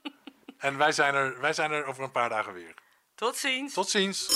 [0.58, 2.74] En wij zijn, er, wij zijn er over een paar dagen weer.
[3.16, 3.74] Tot ziens.
[3.74, 4.28] Tot ziens.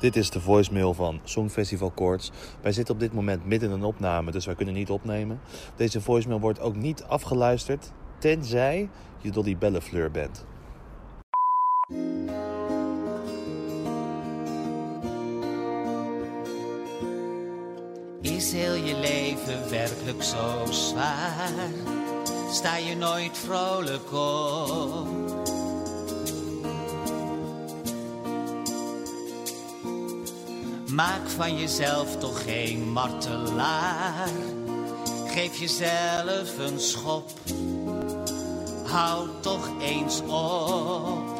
[0.00, 2.30] Dit is de voicemail van Songfestival Koorts.
[2.62, 5.40] Wij zitten op dit moment midden in een opname, dus wij kunnen niet opnemen.
[5.76, 8.88] Deze voicemail wordt ook niet afgeluisterd, tenzij
[9.18, 10.46] je Dolly Bellefleur bent.
[18.22, 18.97] Is heel je
[19.48, 21.50] leven werkelijk zo zwaar?
[22.52, 25.08] Sta je nooit vrolijk op?
[30.86, 34.28] Maak van jezelf toch geen martelaar.
[35.26, 37.30] Geef jezelf een schop.
[38.84, 41.36] Hou toch eens op.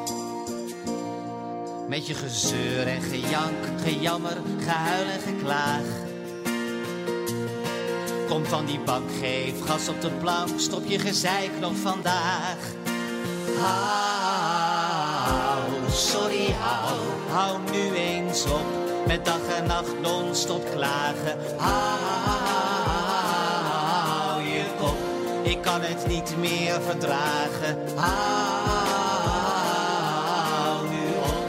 [1.89, 6.08] Met je gezeur en gejank, gejammer, gehuil en geklaag.
[8.29, 12.57] Kom van die bank, geef gas op de plank, stop je gezeik nog vandaag.
[13.61, 14.81] Hou,
[15.91, 16.99] sorry, hou,
[17.31, 18.67] hou nu eens op.
[19.07, 21.39] Met dag en nacht non-stop klagen.
[21.57, 21.83] Hou
[24.43, 24.97] je kop,
[25.43, 27.79] ik kan het niet meer verdragen.
[27.97, 28.19] Hou
[30.89, 31.47] nu op,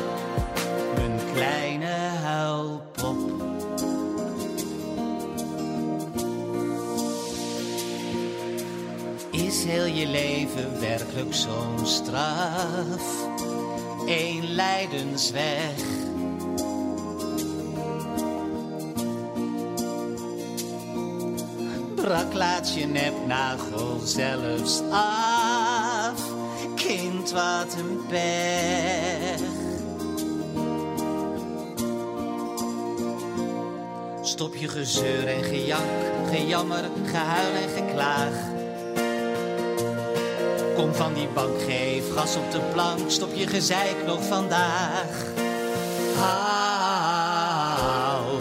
[0.95, 1.68] mijn kleine
[9.70, 13.28] heel je leven werkelijk zo'n straf?
[14.05, 15.74] Eén lijdensweg.
[21.95, 26.32] Brak laat je nepnagel zelfs af.
[26.76, 29.47] Kind, wat een pech.
[34.22, 35.89] Stop je gezeur en gejank,
[36.32, 38.59] gejammer, gehuil en geklaag.
[40.80, 45.07] Kom van die bank, geef gas op de plank, stop je gezeik nog vandaag.
[46.15, 47.47] Hou,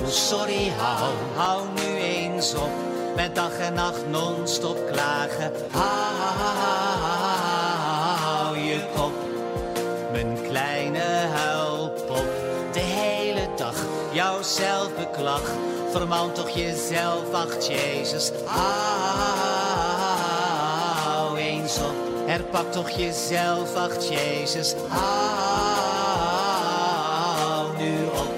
[0.07, 2.71] sorry, hou, hou nu eens op.
[3.17, 5.53] Met dag en nacht non-stop klagen.
[8.21, 9.13] Hou je kop,
[10.13, 12.27] mijn kleine huilpop.
[12.73, 13.77] De hele dag
[14.13, 15.43] jouw zelfbeklag.
[15.91, 18.31] Verman toch jezelf, ach Jezus.
[18.45, 19.68] Hou
[22.29, 24.75] op, herpak toch jezelf, ach Jezus.
[24.89, 26.17] Hou
[27.79, 28.35] nu op,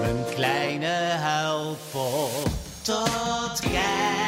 [0.00, 2.48] mijn kleine huilpop.
[2.82, 4.27] Tot kijk,